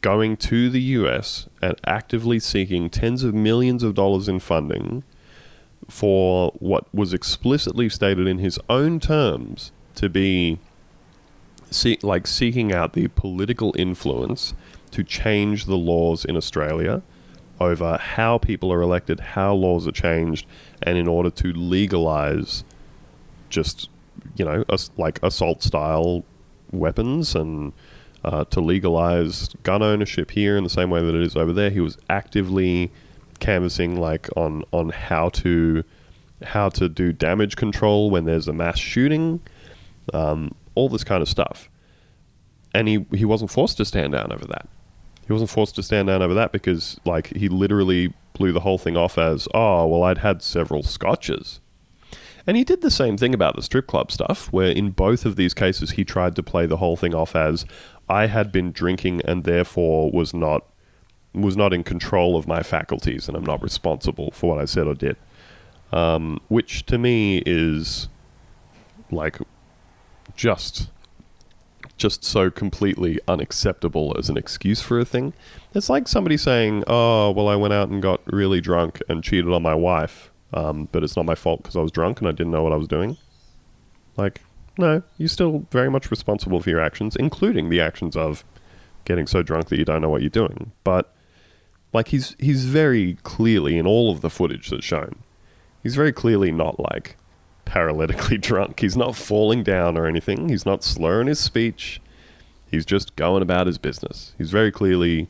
[0.02, 5.04] going to the US and actively seeking tens of millions of dollars in funding
[5.88, 10.60] for what was explicitly stated in his own terms to be
[11.72, 14.54] see, like seeking out the political influence
[14.92, 17.02] to change the laws in Australia
[17.60, 20.46] over how people are elected, how laws are changed,
[20.84, 22.64] and in order to legalize
[23.50, 23.90] just
[24.36, 24.64] you know
[24.98, 26.24] like assault style
[26.72, 27.72] weapons and
[28.28, 31.70] uh, to legalize gun ownership here in the same way that it is over there.
[31.70, 32.92] He was actively
[33.40, 35.84] canvassing like on on how to
[36.44, 39.40] how to do damage control when there's a mass shooting,
[40.14, 41.70] um, all this kind of stuff.
[42.74, 44.68] And he he wasn't forced to stand down over that.
[45.26, 48.78] He wasn't forced to stand down over that because like he literally blew the whole
[48.78, 51.62] thing off as oh well I'd had several scotches.
[52.46, 55.36] And he did the same thing about the strip club stuff, where in both of
[55.36, 57.66] these cases he tried to play the whole thing off as
[58.10, 60.66] I had been drinking and therefore was not
[61.34, 64.88] was not in control of my faculties and I'm not responsible for what I said
[64.88, 65.18] or did.
[65.92, 68.10] Um, which to me is
[69.12, 69.38] like
[70.36, 70.90] just
[71.98, 75.34] just so completely unacceptable as an excuse for a thing.
[75.74, 79.52] It's like somebody saying, "Oh, well, I went out and got really drunk and cheated
[79.52, 82.32] on my wife, um, but it's not my fault because I was drunk and I
[82.32, 83.18] didn't know what I was doing."
[84.16, 84.42] Like,
[84.78, 88.44] no, you're still very much responsible for your actions, including the actions of
[89.06, 90.72] getting so drunk that you don't know what you're doing.
[90.84, 91.14] But
[91.94, 95.16] like, he's he's very clearly in all of the footage that's shown,
[95.84, 97.18] he's very clearly not like
[97.66, 98.80] paralytically drunk.
[98.80, 100.50] He's not falling down or anything.
[100.50, 102.02] He's not slurring his speech.
[102.70, 104.34] He's just going about his business.
[104.38, 105.28] He's very clearly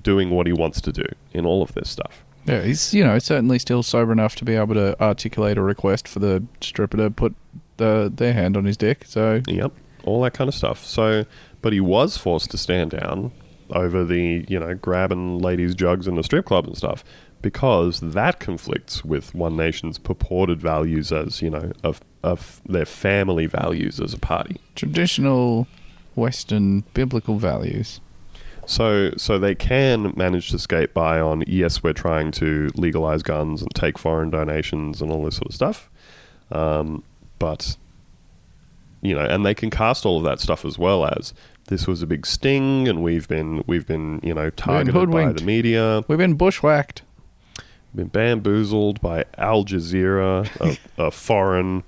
[0.00, 2.24] doing what he wants to do in all of this stuff.
[2.46, 6.06] Yeah, he's you know certainly still sober enough to be able to articulate a request
[6.06, 7.34] for the stripper to put
[7.76, 9.04] the their hand on his dick.
[9.06, 9.72] So Yep,
[10.04, 10.84] all that kind of stuff.
[10.84, 11.24] So,
[11.62, 13.32] but he was forced to stand down
[13.70, 17.04] over the, you know, grabbing ladies' jugs in the strip club and stuff
[17.42, 23.46] because that conflicts with One Nation's purported values as, you know, of, of their family
[23.46, 24.60] values as a party.
[24.74, 25.66] traditional
[26.14, 28.00] Western biblical values.
[28.66, 33.62] So, so they can manage to skate by on yes, we're trying to legalize guns
[33.62, 35.88] and take foreign donations and all this sort of stuff,
[36.50, 37.04] um,
[37.38, 37.76] but
[39.02, 41.32] you know, and they can cast all of that stuff as well as
[41.68, 45.44] this was a big sting, and we've been we've been you know targeted by the
[45.44, 47.02] media, We've been bushwhacked.
[47.94, 50.48] been bamboozled by Al Jazeera,
[50.98, 51.82] a, a foreign,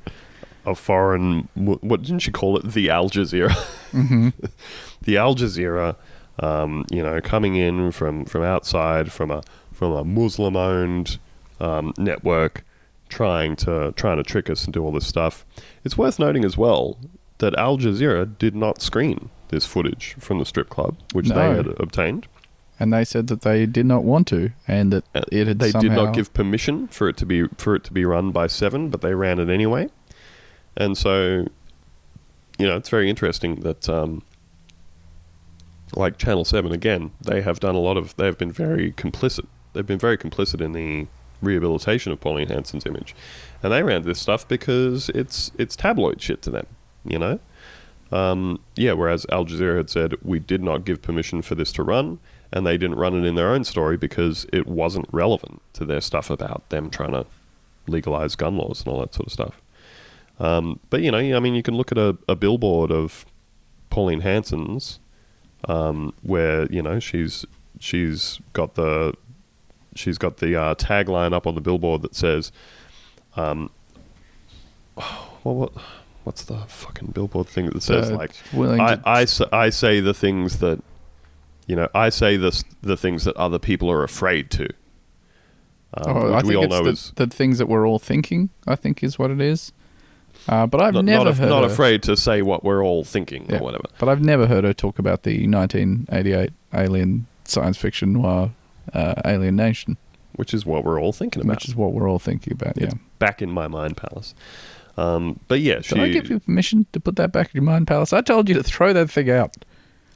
[0.66, 1.49] a foreign.
[1.55, 2.73] What didn't you call it?
[2.73, 3.51] The Al Jazeera.
[3.93, 4.29] Mm-hmm.
[5.03, 5.97] the Al Jazeera,
[6.41, 9.43] um, you know, coming in from, from outside from a
[9.73, 11.19] from a Muslim owned
[11.61, 12.65] um, network,
[13.09, 15.44] trying to trying to trick us and do all this stuff.
[15.85, 16.98] It's worth noting as well
[17.39, 21.68] that Al Jazeera did not screen this footage from the strip club, which they had
[21.80, 22.26] obtained.
[22.80, 25.70] And they said that they did not want to, and that Uh, it had they
[25.70, 25.89] somehow.
[25.89, 28.89] did not give permission for it to be for it to be run by Seven,
[28.89, 29.89] but they ran it anyway.
[30.76, 31.47] And so,
[32.59, 34.22] you know, it's very interesting that, um,
[35.97, 38.14] like Channel Seven again, they have done a lot of.
[38.16, 39.47] They have been very complicit.
[39.72, 41.06] They've been very complicit in the
[41.40, 43.15] rehabilitation of Pauline Hanson's image,
[43.62, 46.66] and they ran this stuff because it's it's tabloid shit to them.
[47.05, 47.40] You know.
[48.10, 51.82] Um, yeah, whereas Al Jazeera had said we did not give permission for this to
[51.82, 52.19] run,
[52.52, 56.01] and they didn't run it in their own story because it wasn't relevant to their
[56.01, 57.27] stuff about them trying to
[57.86, 59.60] legalize gun laws and all that sort of stuff.
[60.40, 63.27] Um, but you know, I mean, you can look at a, a billboard of
[63.90, 65.01] Pauline Hanson's,
[65.66, 67.44] um, where you know she's
[67.81, 69.15] she's got the
[69.99, 72.53] she's got the uh, tagline up on the billboard that says,
[73.37, 73.70] um,
[74.97, 75.73] well, what,
[76.25, 80.59] what's the fucking billboard thing that says Uh, like, I, I, I say the things
[80.59, 80.83] that,
[81.66, 84.65] you know, I say the the things that other people are afraid to.
[85.95, 87.87] Um, Oh, I which we think all it's know the, is the things that we're
[87.87, 88.51] all thinking.
[88.66, 89.73] I think is what it is.
[90.49, 93.05] Uh, but I've not, never not, af- heard not afraid to say what we're all
[93.05, 93.59] thinking Yeah.
[93.59, 93.85] or whatever.
[93.99, 98.51] But I've never heard her talk about the 1988 alien science fiction noir
[98.94, 99.97] uh, Alien Nation,
[100.36, 101.56] Which is what we're all thinking about.
[101.56, 102.77] which is what we're all thinking about.
[102.77, 102.86] Yeah.
[102.86, 104.35] It's back in my mind palace.
[104.97, 107.62] Um, but yeah, she, Did I give you permission to put that back in your
[107.62, 108.12] mind palace?
[108.12, 109.56] I told you to throw that thing out.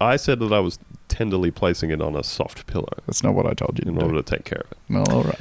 [0.00, 0.78] I said that I was
[1.08, 3.94] tenderly placing it on a soft pillow That's not what I told you to in
[3.96, 4.00] do.
[4.06, 4.78] order to take care of it.
[4.90, 5.40] Well, all right.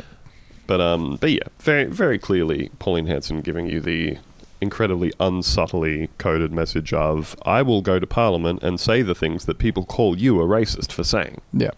[0.67, 4.17] But um, but yeah, very very clearly, Pauline Hanson giving you the
[4.61, 9.57] incredibly unsubtly coded message of I will go to Parliament and say the things that
[9.57, 11.41] people call you a racist for saying.
[11.51, 11.71] Yeah.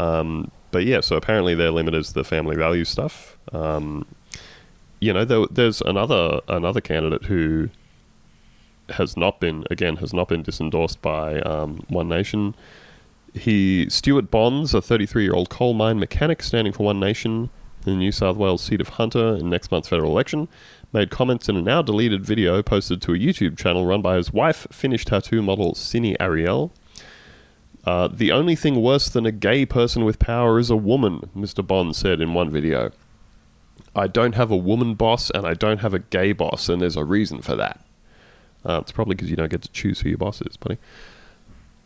[0.00, 3.36] Um, but yeah, so apparently their limit is the family value stuff.
[3.52, 4.06] Um,
[5.00, 7.70] you know, there, there's another another candidate who
[8.90, 12.54] has not been again has not been disendorsed by um, One Nation.
[13.34, 17.50] He Stuart Bonds, a 33 year old coal mine mechanic standing for One Nation
[17.86, 20.48] in the New South Wales seat of Hunter in next month's federal election,
[20.92, 24.32] made comments in a now deleted video posted to a YouTube channel run by his
[24.32, 26.72] wife, Finnish tattoo model Sini Ariel.
[27.84, 31.66] Uh, the only thing worse than a gay person with power is a woman, Mr.
[31.66, 32.90] Bond said in one video.
[33.94, 36.96] I don't have a woman boss and I don't have a gay boss, and there's
[36.96, 37.80] a reason for that.
[38.64, 40.78] Uh, it's probably because you don't get to choose who your boss is, buddy.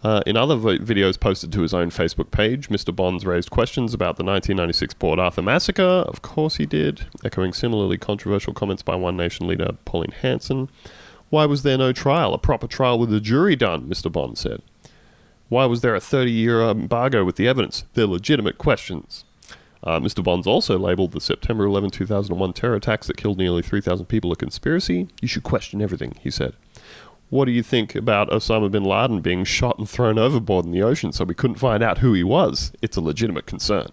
[0.02, 2.94] Uh, in other vi- videos posted to his own Facebook page, Mr.
[2.94, 5.82] Bonds raised questions about the 1996 Port Arthur massacre.
[5.82, 10.68] Of course he did, echoing similarly controversial comments by One Nation leader Pauline Hanson.
[11.30, 13.88] Why was there no trial, a proper trial with a jury done?
[13.88, 14.12] Mr.
[14.12, 14.60] Bond said.
[15.55, 17.85] Why was there a 30 year embargo with the evidence?
[17.94, 19.24] They're legitimate questions.
[19.85, 20.20] Uh, Mr.
[20.20, 24.36] Bonds also labeled the September 11, 2001 terror attacks that killed nearly 3,000 people a
[24.36, 25.06] conspiracy.
[25.22, 26.55] You should question everything, he said.
[27.31, 30.82] What do you think about Osama bin Laden being shot and thrown overboard in the
[30.82, 32.72] ocean so we couldn't find out who he was?
[32.82, 33.90] It's a legitimate concern.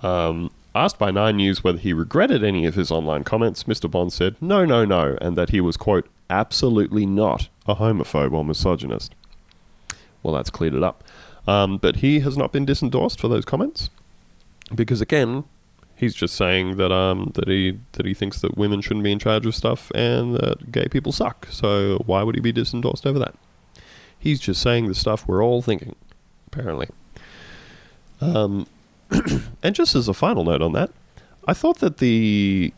[0.00, 3.90] Um, asked by Nine News whether he regretted any of his online comments, Mr.
[3.90, 8.44] Bond said, no, no, no, and that he was, quote, absolutely not a homophobe or
[8.44, 9.16] misogynist.
[10.22, 11.04] Well, that's cleared it up.
[11.46, 13.90] Um, but he has not been disendorsed for those comments
[14.74, 15.44] because, again,
[15.96, 19.18] he's just saying that um, that he that he thinks that women shouldn't be in
[19.18, 21.46] charge of stuff and that gay people suck.
[21.50, 23.34] So why would he be disendorsed over that?
[24.18, 25.94] He's just saying the stuff we're all thinking,
[26.46, 26.88] apparently.
[28.20, 28.66] Um,
[29.62, 30.90] and just as a final note on that,
[31.46, 32.72] I thought that the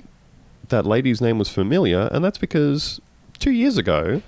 [0.68, 3.00] that lady's name was familiar, and that's because
[3.38, 4.22] two years ago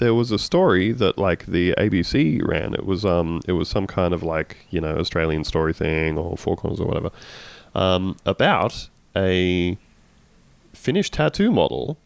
[0.00, 2.74] there was a story that like the ABC ran.
[2.74, 6.36] It was um it was some kind of like you know Australian story thing or
[6.36, 7.10] Four Corners or whatever
[7.74, 9.76] um, about a
[10.72, 11.98] Finnish tattoo model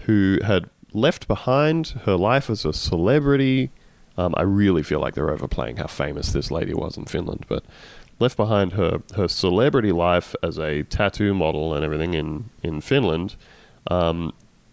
[0.00, 3.70] who had left behind her life as a celebrity.
[4.16, 7.64] Um, I really feel like they're overplaying how famous this lady was in Finland, but
[8.18, 13.36] left behind her, her celebrity life as a tattoo model and everything in, in Finland
[13.90, 14.32] um,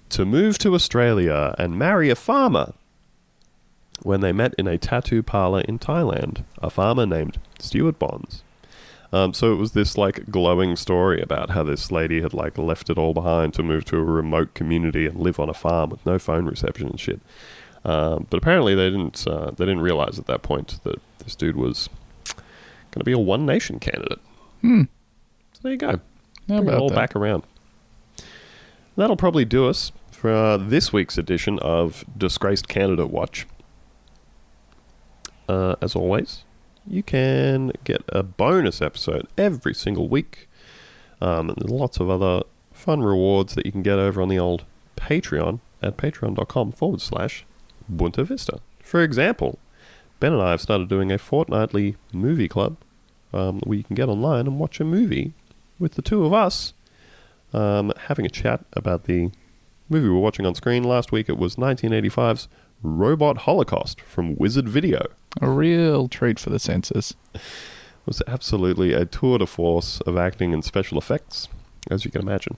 [0.09, 2.73] to move to Australia and marry a farmer
[4.03, 8.43] when they met in a tattoo parlor in Thailand, a farmer named Stuart Bonds.
[9.11, 12.89] Um, so it was this like glowing story about how this lady had like left
[12.89, 16.05] it all behind to move to a remote community and live on a farm with
[16.05, 17.21] no phone reception and shit.
[17.85, 21.55] Um, but apparently they didn't uh, they didn't realize at that point that this dude
[21.55, 21.89] was
[22.91, 24.19] going to be a one nation candidate.
[24.61, 24.83] Hmm.
[25.53, 25.99] So there you go.
[26.49, 26.95] How all that?
[26.95, 27.43] back around.
[28.97, 33.45] That'll probably do us for uh, this week's edition of Disgraced Candidate Watch.
[35.47, 36.43] Uh, as always,
[36.87, 40.49] you can get a bonus episode every single week.
[41.21, 42.43] Um, and there's lots of other
[42.73, 44.65] fun rewards that you can get over on the old
[44.95, 47.45] Patreon at patreon.com forward slash
[47.91, 48.59] Boonta Vista.
[48.81, 49.59] For example,
[50.19, 52.77] Ben and I have started doing a fortnightly movie club
[53.31, 55.33] um, where you can get online and watch a movie
[55.77, 56.73] with the two of us
[57.53, 59.31] um, having a chat about the
[59.89, 60.83] movie we're watching on screen.
[60.83, 62.47] Last week it was 1985's
[62.83, 65.07] Robot Holocaust from Wizard Video.
[65.41, 67.15] A real treat for the senses.
[67.33, 67.41] It
[68.05, 71.47] was absolutely a tour de force of acting and special effects,
[71.89, 72.57] as you can imagine.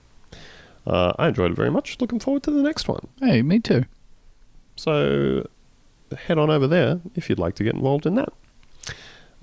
[0.86, 2.00] Uh, I enjoyed it very much.
[2.00, 3.06] Looking forward to the next one.
[3.20, 3.84] Hey, me too.
[4.76, 5.46] So
[6.26, 8.32] head on over there if you'd like to get involved in that.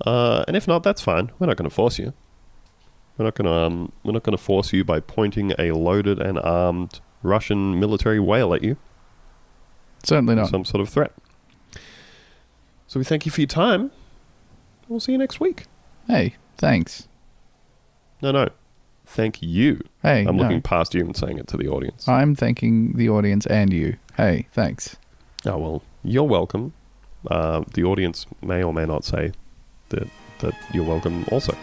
[0.04, 1.30] Uh, and if not, that's fine.
[1.38, 2.12] We're not going to force you.
[3.18, 6.20] We're not going to um, we're not going to force you by pointing a loaded
[6.20, 8.76] and armed Russian military whale at you.
[10.04, 10.48] Certainly not.
[10.48, 11.12] Some sort of threat.
[12.86, 13.90] So we thank you for your time.
[14.88, 15.64] We'll see you next week.
[16.06, 17.08] Hey, thanks.
[18.22, 18.48] No, no.
[19.04, 19.80] Thank you.
[20.02, 20.44] Hey, I'm no.
[20.44, 22.06] looking past you and saying it to the audience.
[22.08, 23.96] I'm thanking the audience and you.
[24.16, 24.96] Hey, thanks.
[25.44, 26.72] Oh well, you're welcome.
[27.28, 29.32] Uh, the audience may or may not say
[29.88, 30.08] that
[30.38, 31.56] that you're welcome also.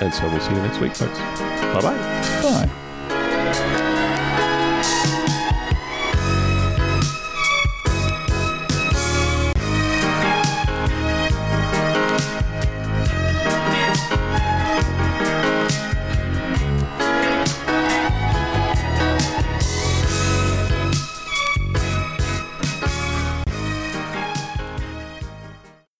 [0.00, 1.18] And so we'll see you next week, folks.
[1.18, 2.42] Bye-bye.
[2.42, 2.87] Bye.